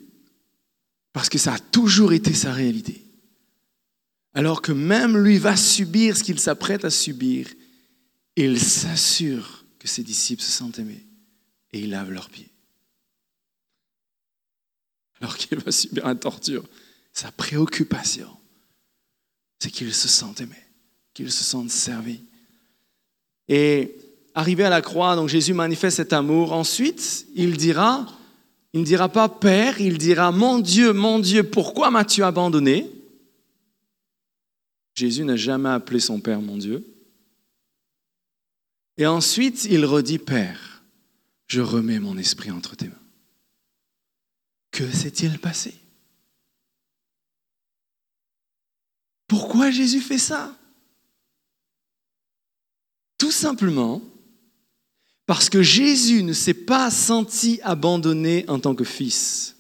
[1.13, 3.03] parce que ça a toujours été sa réalité,
[4.35, 7.49] alors que même lui va subir ce qu'il s'apprête à subir,
[8.37, 11.05] il s'assure que ses disciples se sentent aimés
[11.73, 12.49] et ils lavent leurs pieds.
[15.21, 16.63] Alors qu'il va subir une torture,
[17.13, 18.29] sa préoccupation,
[19.59, 20.55] c'est qu'ils se sentent aimés,
[21.15, 22.21] qu'ils se sentent servis.
[23.49, 23.97] Et
[24.37, 26.53] arrivé à la croix, donc Jésus manifeste cet amour.
[26.53, 28.07] Ensuite, il dira,
[28.73, 32.89] il ne dira pas Père, il dira Mon Dieu, mon Dieu, pourquoi m'as-tu abandonné?
[34.95, 36.92] Jésus n'a jamais appelé son Père mon Dieu.
[39.03, 40.85] Et ensuite, il redit, Père,
[41.49, 42.95] je remets mon esprit entre tes mains.
[44.71, 45.75] Que s'est-il passé?
[49.27, 50.57] Pourquoi Jésus fait ça?
[53.19, 54.01] Tout simplement
[55.27, 59.57] parce que Jésus ne s'est pas senti abandonné en tant que fils,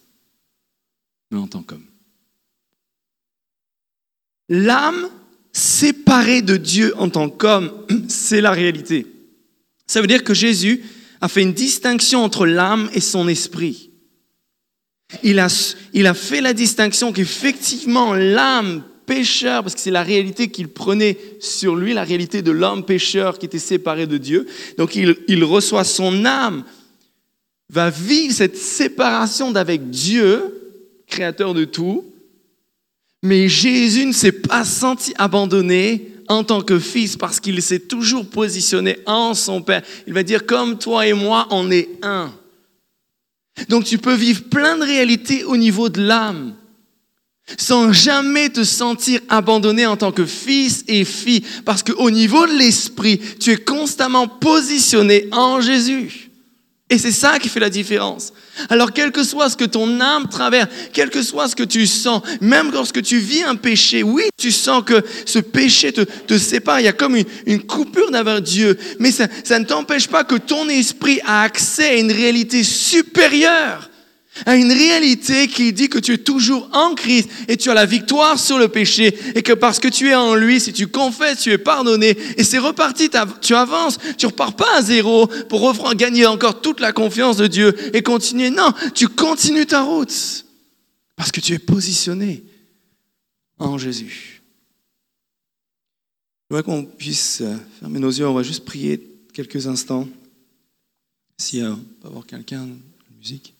[1.32, 1.90] mais en tant qu'homme.
[4.48, 5.10] L'âme
[5.52, 9.11] séparée de Dieu en tant qu'homme, c'est la réalité.
[9.92, 10.82] Ça veut dire que Jésus
[11.20, 13.90] a fait une distinction entre l'âme et son esprit.
[15.22, 15.48] Il a,
[15.92, 21.18] il a fait la distinction qu'effectivement l'âme pécheur, parce que c'est la réalité qu'il prenait
[21.40, 24.46] sur lui, la réalité de l'homme pécheur qui était séparé de Dieu.
[24.78, 26.64] Donc il, il reçoit son âme,
[27.68, 30.72] va vivre cette séparation d'avec Dieu,
[31.06, 32.02] créateur de tout,
[33.22, 38.26] mais Jésus ne s'est pas senti abandonné en tant que fils parce qu'il s'est toujours
[38.26, 39.82] positionné en son Père.
[40.06, 42.32] Il va dire, comme toi et moi, on est un.
[43.68, 46.54] Donc tu peux vivre plein de réalités au niveau de l'âme
[47.58, 52.52] sans jamais te sentir abandonné en tant que fils et fille, parce qu'au niveau de
[52.52, 56.21] l'esprit, tu es constamment positionné en Jésus.
[56.92, 58.34] Et c'est ça qui fait la différence.
[58.68, 61.86] Alors, quel que soit ce que ton âme traverse, quel que soit ce que tu
[61.86, 66.80] sens, même lorsque tu vis un péché, oui, tu sens que ce péché te, sépare,
[66.80, 67.16] il y a comme
[67.46, 71.94] une, coupure d'avoir Dieu, mais ça ne t'empêche pas que ton esprit a accès à
[71.94, 73.88] une réalité supérieure
[74.46, 77.86] à une réalité qui dit que tu es toujours en Christ et tu as la
[77.86, 81.40] victoire sur le péché et que parce que tu es en lui, si tu confesses,
[81.40, 83.10] tu es pardonné et c'est reparti,
[83.40, 87.74] tu avances, tu repars pas à zéro pour gagner encore toute la confiance de Dieu
[87.94, 88.50] et continuer.
[88.50, 90.44] Non, tu continues ta route
[91.16, 92.42] parce que tu es positionné
[93.58, 94.42] en Jésus.
[96.50, 97.42] Je voudrais qu'on puisse
[97.80, 99.00] fermer nos yeux, on va juste prier
[99.32, 100.08] quelques instants.
[101.38, 102.68] Si on peut avoir quelqu'un,
[103.18, 103.51] musique.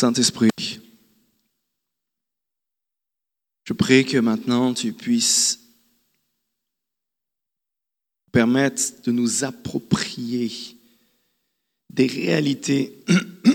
[0.00, 0.80] Saint-Esprit,
[3.64, 5.60] je prie que maintenant tu puisses
[8.32, 10.50] permettre de nous approprier
[11.90, 13.04] des réalités,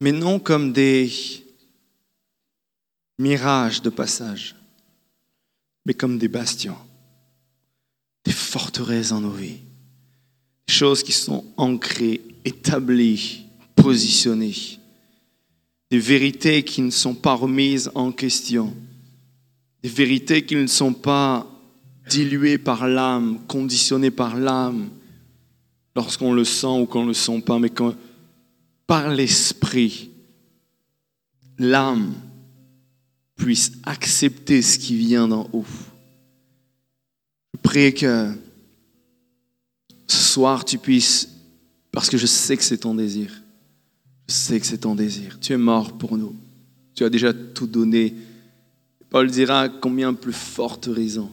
[0.00, 1.08] mais non comme des
[3.20, 4.56] mirages de passage,
[5.86, 6.78] mais comme des bastions,
[8.24, 9.60] des forteresses en nos vies,
[10.66, 13.41] des choses qui sont ancrées, établies
[13.74, 14.54] positionner.
[15.90, 18.74] Des vérités qui ne sont pas remises en question.
[19.82, 21.46] Des vérités qui ne sont pas
[22.08, 24.88] diluées par l'âme, conditionnées par l'âme,
[25.94, 27.94] lorsqu'on le sent ou qu'on ne le sent pas, mais que
[28.86, 30.10] par l'esprit,
[31.58, 32.14] l'âme
[33.36, 35.66] puisse accepter ce qui vient d'en haut.
[37.54, 38.32] Je prie que
[40.06, 41.28] ce soir tu puisses,
[41.90, 43.41] parce que je sais que c'est ton désir,
[44.32, 45.38] sais que c'est ton désir.
[45.40, 46.34] Tu es mort pour nous.
[46.94, 48.14] Tu as déjà tout donné.
[49.10, 51.30] Paul dira combien plus forte raison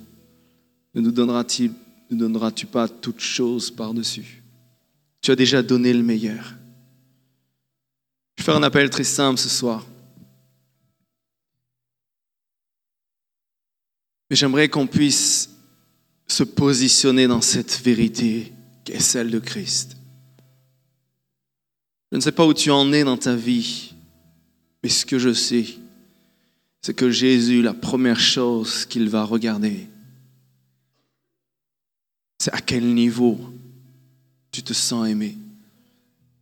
[0.93, 1.71] ne nous donneras-tu
[2.09, 4.41] donneras pas toutes choses par-dessus?
[5.21, 6.55] Tu as déjà donné le meilleur.
[8.35, 9.85] Je vais faire un appel très simple ce soir.
[14.29, 15.49] Mais j'aimerais qu'on puisse
[16.27, 19.98] se positionner dans cette vérité qui est celle de Christ.
[22.11, 23.93] Je ne sais pas où tu en es dans ta vie,
[24.81, 25.65] mais ce que je sais,
[26.81, 29.87] c'est que Jésus, la première chose qu'il va regarder,
[32.39, 33.37] c'est à quel niveau
[34.51, 35.37] tu te sens aimé.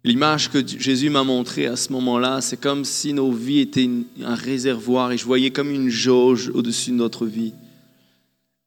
[0.03, 3.89] L'image que Jésus m'a montrée à ce moment-là, c'est comme si nos vies étaient
[4.23, 7.53] un réservoir et je voyais comme une jauge au-dessus de notre vie.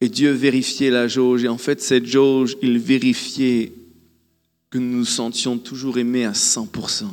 [0.02, 3.72] Et Dieu vérifiait la jauge et en fait cette jauge, il vérifiait
[4.70, 7.04] que nous nous sentions toujours aimés à 100%.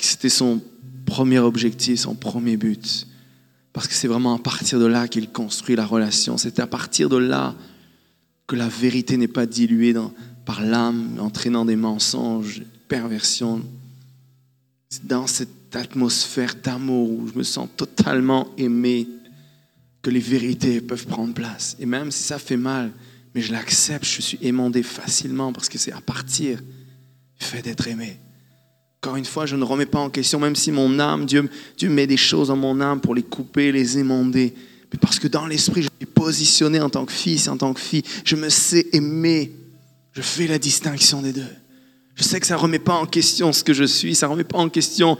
[0.00, 0.60] C'était son
[1.06, 3.06] premier objectif, son premier but.
[3.72, 6.36] Parce que c'est vraiment à partir de là qu'il construit la relation.
[6.36, 7.54] C'est à partir de là
[8.46, 9.94] que la vérité n'est pas diluée
[10.44, 13.62] par l'âme, entraînant des mensonges, perversions.
[14.88, 19.06] C'est dans cette atmosphère d'amour où je me sens totalement aimé
[20.02, 21.76] que les vérités peuvent prendre place.
[21.78, 22.90] Et même si ça fait mal,
[23.34, 27.86] mais je l'accepte, je suis aimandé facilement parce que c'est à partir du fait d'être
[27.88, 28.18] aimé.
[29.00, 31.88] Encore une fois, je ne remets pas en question, même si mon âme, Dieu, Dieu
[31.88, 34.54] met des choses dans mon âme pour les couper, les émander.
[34.92, 37.80] Mais parce que dans l'esprit, je suis positionné en tant que fils en tant que
[37.80, 38.02] fille.
[38.24, 39.52] Je me sais aimer.
[40.12, 41.46] Je fais la distinction des deux.
[42.16, 44.32] Je sais que ça ne remet pas en question ce que je suis, ça ne
[44.32, 45.16] remet pas en question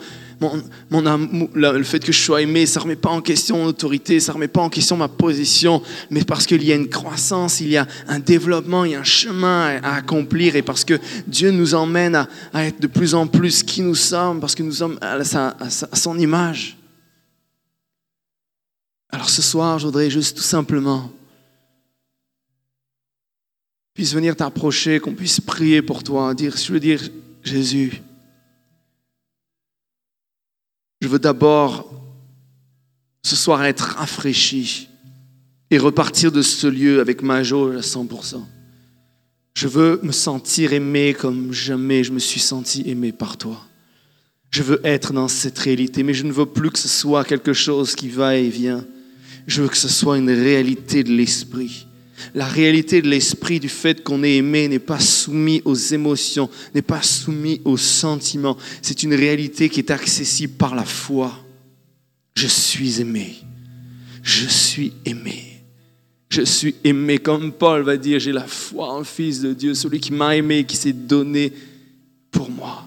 [0.90, 3.66] mon, amour, le fait que je sois aimé, ça ne remet pas en question mon
[3.66, 6.88] autorité, ça ne remet pas en question ma position, mais parce qu'il y a une
[6.88, 10.84] croissance, il y a un développement, il y a un chemin à, accomplir, et parce
[10.84, 14.62] que Dieu nous emmène à, être de plus en plus qui nous sommes, parce que
[14.62, 16.76] nous sommes à, à son image.
[19.10, 21.10] Alors ce soir, je voudrais juste tout simplement
[23.98, 27.02] puisse venir t'approcher, qu'on puisse prier pour toi, dire, je veux dire,
[27.42, 28.00] Jésus,
[31.00, 31.90] je veux d'abord
[33.22, 34.88] ce soir être rafraîchi
[35.70, 38.42] et repartir de ce lieu avec ma jauge à 100%.
[39.54, 43.60] Je veux me sentir aimé comme jamais je me suis senti aimé par toi.
[44.50, 47.52] Je veux être dans cette réalité, mais je ne veux plus que ce soit quelque
[47.52, 48.86] chose qui va et vient.
[49.48, 51.87] Je veux que ce soit une réalité de l'esprit.
[52.34, 56.82] La réalité de l'esprit, du fait qu'on est aimé, n'est pas soumis aux émotions, n'est
[56.82, 58.56] pas soumis aux sentiments.
[58.82, 61.44] C'est une réalité qui est accessible par la foi.
[62.34, 63.36] Je suis aimé.
[64.22, 65.62] Je suis aimé.
[66.28, 67.18] Je suis aimé.
[67.18, 70.64] Comme Paul va dire, j'ai la foi en Fils de Dieu, celui qui m'a aimé,
[70.64, 71.52] qui s'est donné
[72.30, 72.84] pour moi.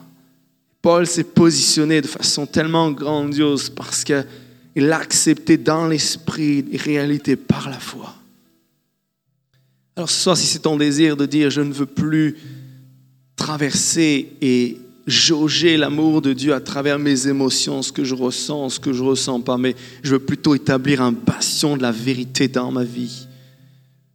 [0.82, 7.36] Paul s'est positionné de façon tellement grandiose parce qu'il a accepté dans l'esprit les réalités
[7.36, 8.15] par la foi.
[9.96, 12.38] Alors ce soir, si c'est ton désir de dire, je ne veux plus
[13.36, 14.78] traverser et
[15.08, 19.04] jauger l'amour de Dieu à travers mes émotions, ce que je ressens, ce que je
[19.04, 23.28] ressens pas, mais je veux plutôt établir un passion de la vérité dans ma vie.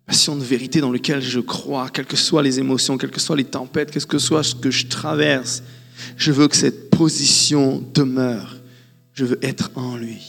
[0.07, 3.37] Passion de vérité dans lequel je crois, quelles que soient les émotions, quelles que soient
[3.37, 5.63] les tempêtes, quest que soit ce que je traverse.
[6.17, 8.57] Je veux que cette position demeure.
[9.13, 10.23] Je veux être en lui.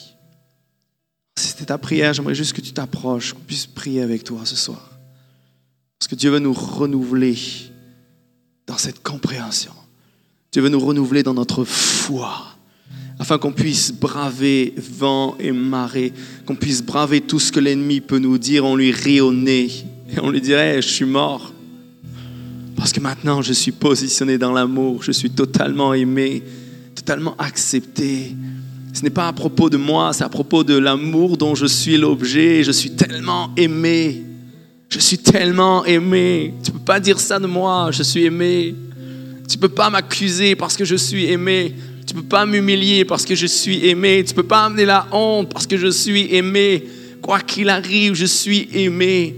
[1.38, 4.97] C'était ta prière, j'aimerais juste que tu t'approches, qu'on puisse prier avec toi ce soir.
[6.00, 7.38] Parce que Dieu veut nous renouveler
[8.68, 9.72] dans cette compréhension.
[10.52, 12.46] Dieu veut nous renouveler dans notre foi,
[13.20, 16.14] afin qu'on puisse braver vent et marée,
[16.46, 19.70] qu'on puisse braver tout ce que l'ennemi peut nous dire, on lui rit au nez
[20.10, 21.54] et on lui dirait, je suis mort.
[22.76, 26.44] Parce que maintenant, je suis positionné dans l'amour, je suis totalement aimé,
[26.96, 28.36] totalement accepté.
[28.94, 31.98] Ce n'est pas à propos de moi, c'est à propos de l'amour dont je suis
[31.98, 32.64] l'objet.
[32.64, 34.24] Je suis tellement aimé.
[34.90, 36.54] Je suis tellement aimé.
[36.64, 38.74] Tu ne peux pas dire ça de moi, je suis aimé.
[39.48, 41.76] Tu ne peux pas m'accuser parce que je suis aimé.
[42.06, 44.24] Tu ne peux pas m'humilier parce que je suis aimé.
[44.26, 46.86] Tu ne peux pas amener la honte parce que je suis aimé.
[47.22, 49.36] Quoi qu'il arrive, je suis aimé.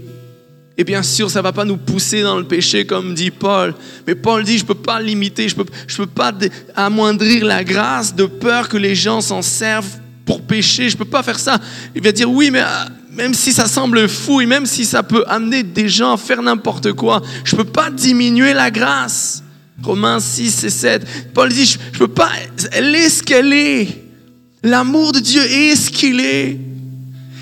[0.76, 3.74] Et bien sûr, ça ne va pas nous pousser dans le péché, comme dit Paul.
[4.06, 6.32] Mais Paul dit, je ne peux pas limiter, je ne peux, je peux pas
[6.74, 10.88] amoindrir la grâce de peur que les gens s'en servent pour pécher.
[10.88, 11.60] Je ne peux pas faire ça.
[11.94, 12.62] Il va dire, oui, mais
[13.20, 16.40] même si ça semble fou et même si ça peut amener des gens à faire
[16.40, 19.42] n'importe quoi, je ne peux pas diminuer la grâce.
[19.82, 21.32] Romains 6 et 7.
[21.34, 22.30] Paul dit, je ne peux pas,
[22.72, 23.88] elle est ce qu'elle est.
[24.62, 26.58] L'amour de Dieu est ce qu'il est.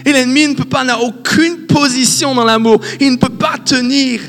[0.04, 2.80] Et l'ennemi ne peut pas, n'a aucune position dans l'amour.
[3.00, 4.20] Il ne peut pas tenir.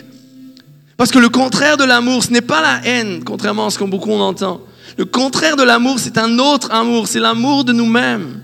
[0.98, 3.86] Parce que le contraire de l'amour, ce n'est pas la haine, contrairement à ce que
[3.86, 4.62] beaucoup on entend.
[4.98, 8.44] Le contraire de l'amour, c'est un autre amour, c'est l'amour de nous-mêmes.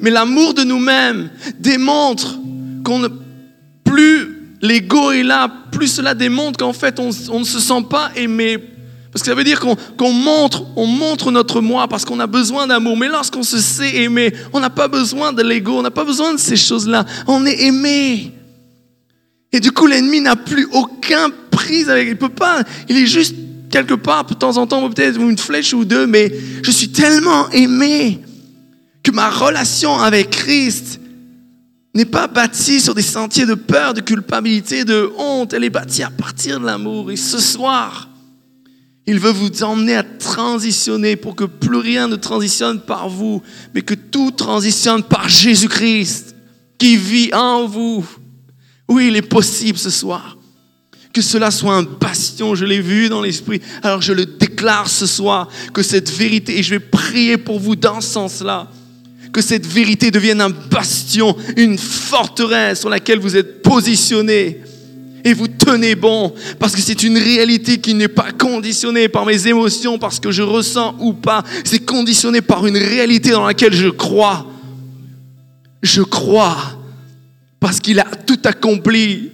[0.00, 2.38] Mais l'amour de nous-mêmes démontre
[2.84, 3.08] qu'on ne
[3.84, 8.58] plus l'ego est là, plus cela démontre qu'en fait on, ne se sent pas aimé.
[9.12, 12.66] Parce que ça veut dire qu'on montre, on montre notre moi parce qu'on a besoin
[12.66, 12.96] d'amour.
[12.98, 16.34] Mais lorsqu'on se sait aimer, on n'a pas besoin de l'ego, on n'a pas besoin
[16.34, 17.06] de ces choses-là.
[17.26, 18.32] On est aimé.
[19.52, 22.08] Et du coup, l'ennemi n'a plus aucun prise avec.
[22.08, 22.62] Il peut pas.
[22.90, 23.34] Il est juste
[23.70, 26.32] quelque part, de temps en temps, peut-être une flèche ou deux, mais
[26.62, 28.20] je suis tellement aimé
[29.06, 31.00] que ma relation avec Christ
[31.94, 35.52] n'est pas bâtie sur des sentiers de peur, de culpabilité, de honte.
[35.52, 37.12] Elle est bâtie à partir de l'amour.
[37.12, 38.08] Et ce soir,
[39.06, 43.42] il veut vous emmener à transitionner pour que plus rien ne transitionne par vous,
[43.76, 46.34] mais que tout transitionne par Jésus-Christ
[46.76, 48.04] qui vit en vous.
[48.88, 50.36] Oui, il est possible ce soir
[51.12, 53.62] que cela soit un bastion, je l'ai vu dans l'esprit.
[53.82, 57.74] Alors je le déclare ce soir, que cette vérité, et je vais prier pour vous
[57.74, 58.68] dans ce sens-là,
[59.32, 64.60] que cette vérité devienne un bastion, une forteresse sur laquelle vous êtes positionné
[65.26, 69.48] et vous tenez bon parce que c'est une réalité qui n'est pas conditionnée par mes
[69.48, 71.42] émotions, parce que je ressens ou pas.
[71.64, 74.46] C'est conditionné par une réalité dans laquelle je crois.
[75.82, 76.56] Je crois
[77.58, 79.32] parce qu'il a tout accompli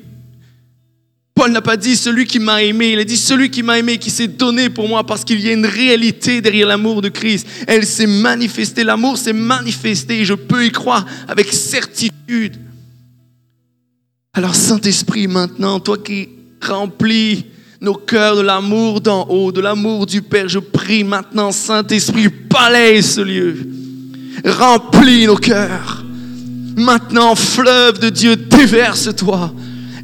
[1.43, 3.99] Paul n'a pas dit celui qui m'a aimé, il a dit celui qui m'a aimé,
[3.99, 7.49] qui s'est donné pour moi, parce qu'il y a une réalité derrière l'amour de Christ.
[7.66, 12.59] Elle s'est manifestée, l'amour s'est manifesté, et je peux y croire avec certitude.
[14.34, 16.28] Alors Saint-Esprit, maintenant, toi qui
[16.61, 17.47] remplis
[17.80, 23.03] nos cœurs de l'amour d'en haut, de l'amour du Père, je prie maintenant, Saint-Esprit, balaye
[23.03, 23.57] ce lieu,
[24.47, 26.05] remplis nos cœurs.
[26.76, 29.53] Maintenant, fleuve de Dieu, déverse-toi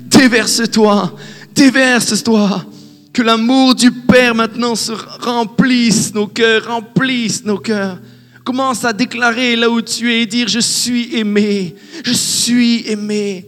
[0.08, 1.16] déverse-toi,
[1.54, 2.64] déverse-toi.
[3.12, 7.98] Que l'amour du Père maintenant se remplisse nos cœurs, remplisse nos cœurs.
[8.44, 13.46] Commence à déclarer là où tu es et dire je suis aimé, je suis aimé.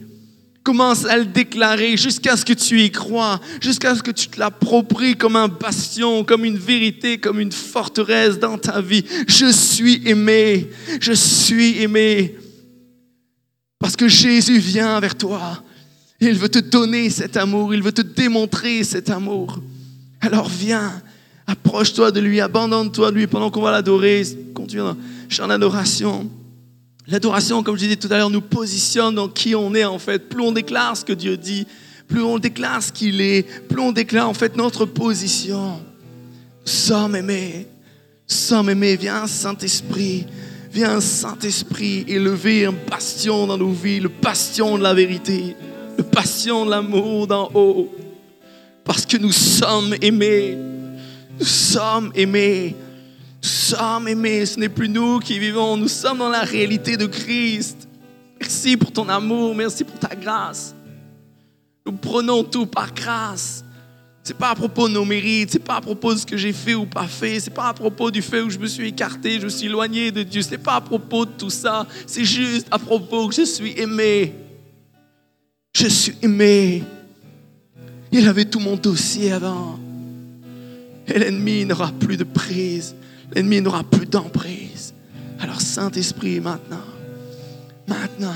[0.63, 4.39] Commence à le déclarer jusqu'à ce que tu y crois, jusqu'à ce que tu te
[4.39, 9.05] l'appropries comme un bastion, comme une vérité, comme une forteresse dans ta vie.
[9.27, 10.69] Je suis aimé,
[11.01, 12.37] je suis aimé.
[13.79, 15.63] Parce que Jésus vient vers toi.
[16.21, 19.59] Il veut te donner cet amour, il veut te démontrer cet amour.
[20.21, 21.03] Alors viens,
[21.47, 24.23] approche-toi de lui, abandonne-toi de lui pendant qu'on va l'adorer.
[24.55, 24.97] Continue dans
[25.29, 26.29] chant d'adoration.
[27.07, 30.29] L'adoration, comme je disais tout à l'heure, nous positionne dans qui on est en fait.
[30.29, 31.67] Plus on déclare ce que Dieu dit,
[32.07, 35.81] plus on déclare ce qu'il est, plus on déclare en fait notre position.
[36.65, 37.67] Sommes aimés,
[38.27, 38.97] sommes aimés.
[38.97, 40.27] Viens Saint-Esprit,
[40.71, 45.57] viens Saint-Esprit élever un bastion dans nos vies, le bastion de la vérité,
[46.01, 47.89] le bastion de l'amour d'en haut.
[48.85, 50.57] Parce que nous sommes aimés,
[51.39, 52.75] nous sommes aimés.
[53.43, 57.07] Nous sommes aimés, ce n'est plus nous qui vivons, nous sommes dans la réalité de
[57.07, 57.89] Christ.
[58.39, 60.75] Merci pour ton amour, merci pour ta grâce.
[61.87, 63.65] Nous prenons tout par grâce.
[64.23, 66.53] C'est pas à propos de nos mérites, c'est pas à propos de ce que j'ai
[66.53, 69.41] fait ou pas fait, c'est pas à propos du fait où je me suis écarté,
[69.41, 72.67] je me suis éloigné de Dieu, c'est pas à propos de tout ça, c'est juste
[72.71, 74.35] à propos que je suis aimé.
[75.73, 76.83] Je suis aimé.
[78.13, 79.79] Il avait tout mon dossier avant.
[81.07, 82.95] Et l'ennemi n'aura plus de prise.
[83.35, 84.95] L'ennemi n'aura plus d'emprise.
[85.41, 86.85] Alors Saint-Esprit, maintenant,
[87.89, 88.35] maintenant,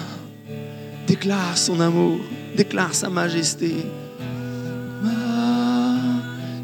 [1.07, 2.21] déclare son amour,
[2.57, 3.75] déclare sa majesté.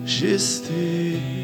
[0.03, 1.40] Majesté.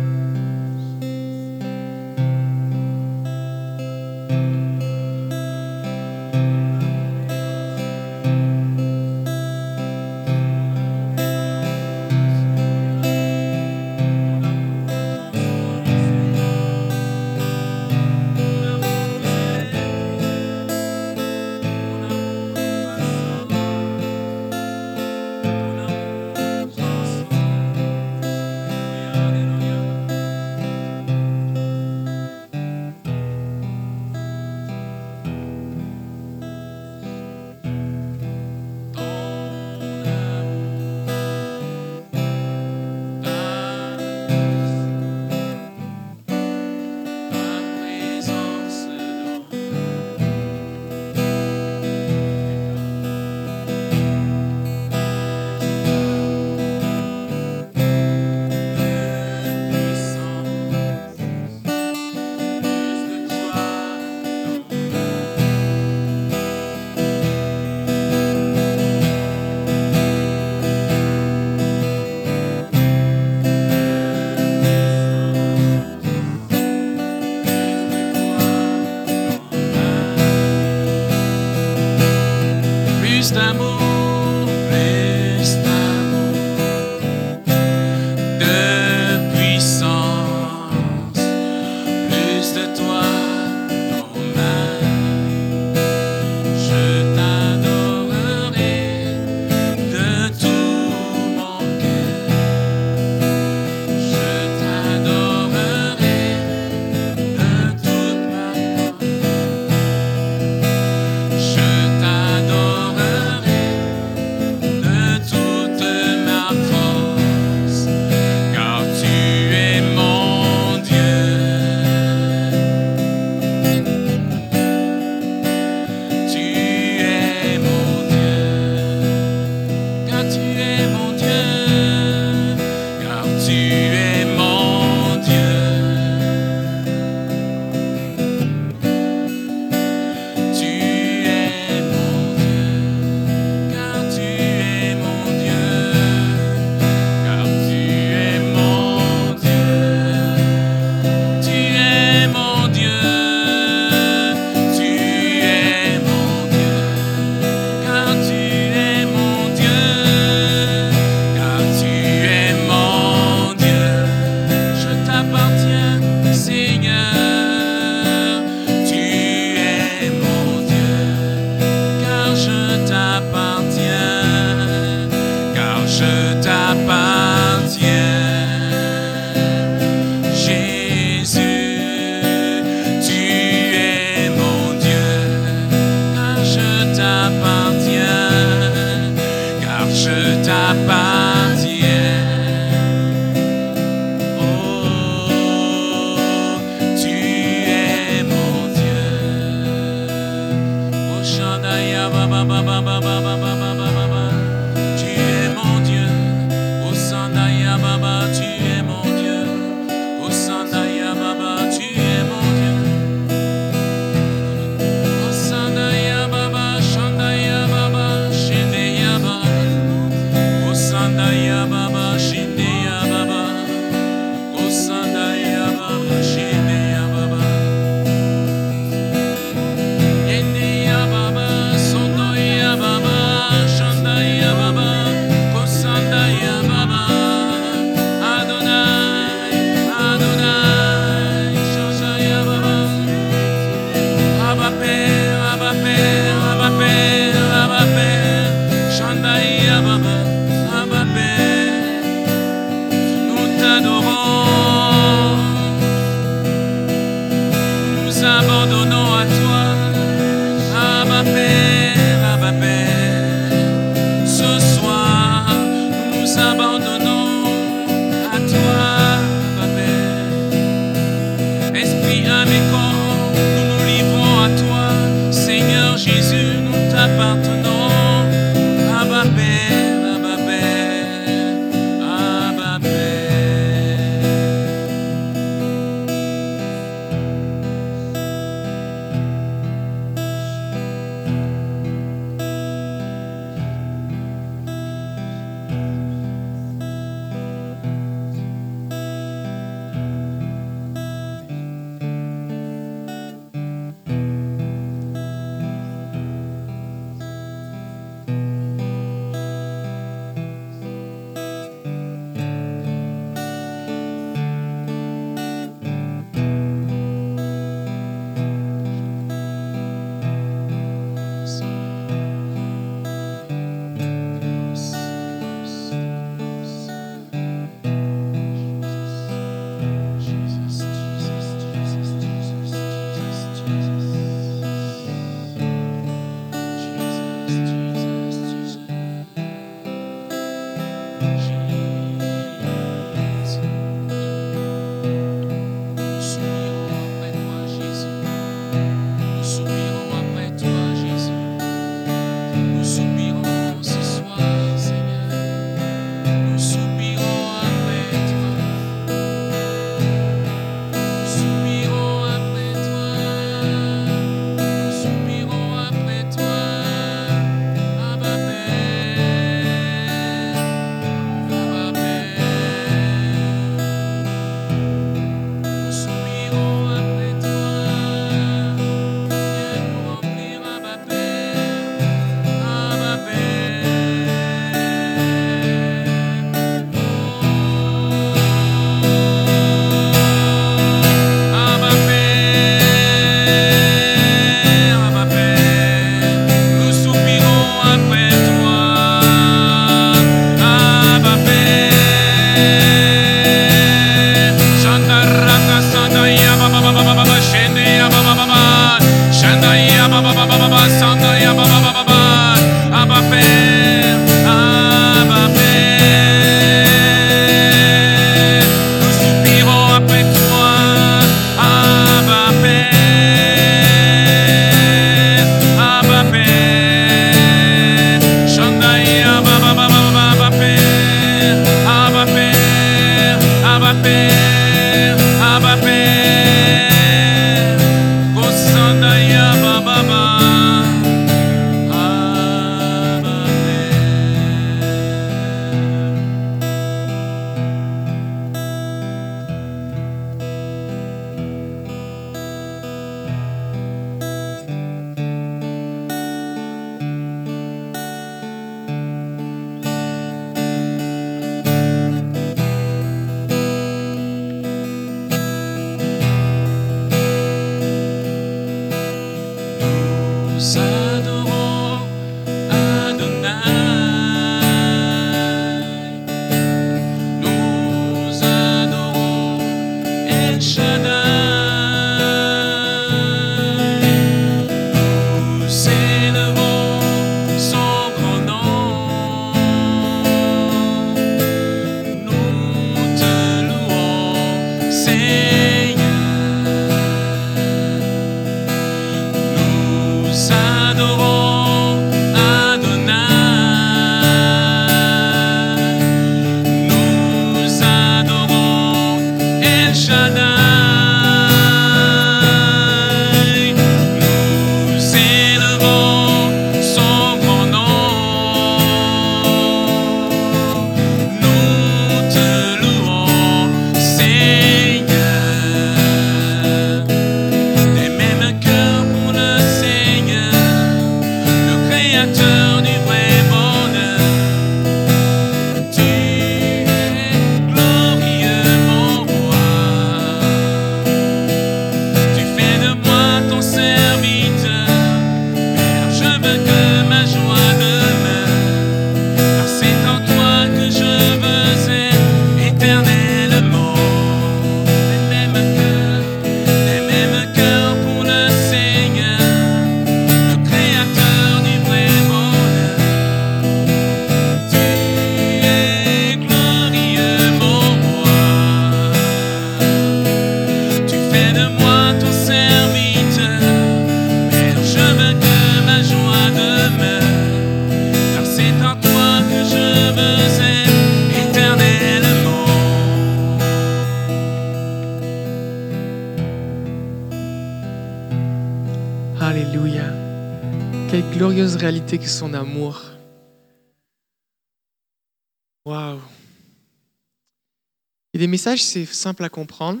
[598.80, 600.00] C'est simple à comprendre.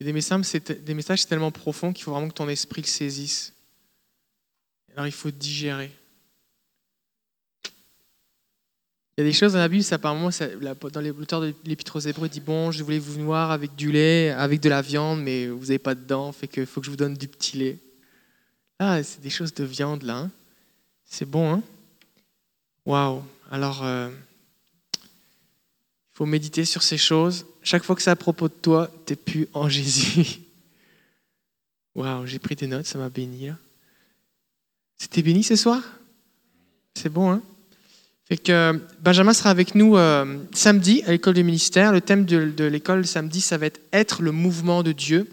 [0.00, 2.86] A des messages, c'est des messages tellement profond qu'il faut vraiment que ton esprit le
[2.86, 3.52] saisisse.
[4.94, 5.90] Alors il faut digérer.
[9.16, 9.98] Il y a des choses dans la Bible, ça,
[10.30, 13.74] ça, la- dans l'auteur de l'Épître aux Hébreux dit Bon, je voulais vous noir avec
[13.74, 16.80] du lait, avec de la viande, mais vous n'avez pas de dents, fait que faut
[16.80, 17.78] que je vous donne du petit lait.
[18.78, 20.18] Ah, c'est des choses de viande là.
[20.18, 20.30] hein.
[21.04, 21.62] C'est bon, hein
[22.86, 23.24] Waouh.
[23.50, 24.08] Alors, euh,
[26.18, 27.46] faut méditer sur ces choses.
[27.62, 30.40] Chaque fois que c'est à propos de toi, tu n'es plus en Jésus.
[31.94, 33.50] Waouh, j'ai pris des notes, ça m'a béni.
[34.96, 35.80] C'était béni ce soir?
[36.96, 37.40] C'est bon, hein?
[38.24, 41.92] Fait que euh, Benjamin sera avec nous euh, samedi à l'école du ministère.
[41.92, 45.28] Le thème de, l'école samedi, ça va être être le mouvement de Dieu.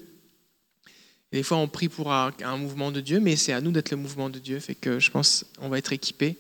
[1.31, 3.71] Et des fois, on prie pour un, un mouvement de Dieu, mais c'est à nous
[3.71, 4.59] d'être le mouvement de Dieu.
[4.59, 6.37] Fait que je pense qu'on va être équipés.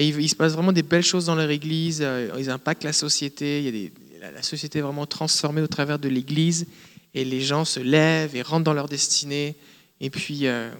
[0.00, 1.98] Et il, se passe vraiment des belles choses dans leur église.
[2.02, 3.64] euh, Ils impactent la société.
[3.64, 3.86] Il y
[4.22, 6.68] a la, société est vraiment transformée au travers de l'église.
[7.14, 9.56] Et les gens se lèvent et rentrent dans leur destinée.
[10.00, 10.70] Et puis, euh,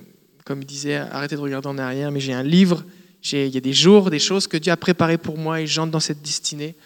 [0.44, 2.84] comme il disait, arrêtez de regarder en arrière, mais j'ai un livre.
[3.32, 5.90] Il y a des jours, des choses que Dieu a préparées pour moi et j'entre
[5.90, 6.76] dans cette destinée.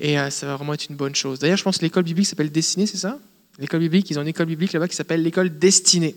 [0.00, 1.38] Et euh, ça va vraiment être une bonne chose.
[1.40, 3.18] D'ailleurs, je pense que l'école biblique s'appelle Destinée, c'est ça?
[3.58, 6.16] L'école biblique, ils ont une école biblique là-bas qui s'appelle l'école Destinée.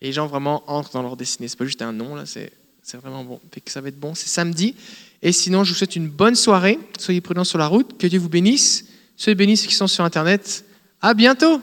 [0.00, 1.48] Et les gens vraiment entrent dans leur destinée.
[1.48, 2.52] C'est pas juste un nom, là, c'est
[2.82, 3.40] c'est vraiment bon.
[3.52, 4.14] Fait que ça va être bon.
[4.14, 4.74] C'est samedi.
[5.22, 6.78] Et sinon, je vous souhaite une bonne soirée.
[6.98, 7.96] Soyez prudents sur la route.
[7.96, 8.86] Que Dieu vous bénisse.
[9.16, 10.64] Soyez bénis ceux qui sont sur Internet.
[11.00, 11.60] À bientôt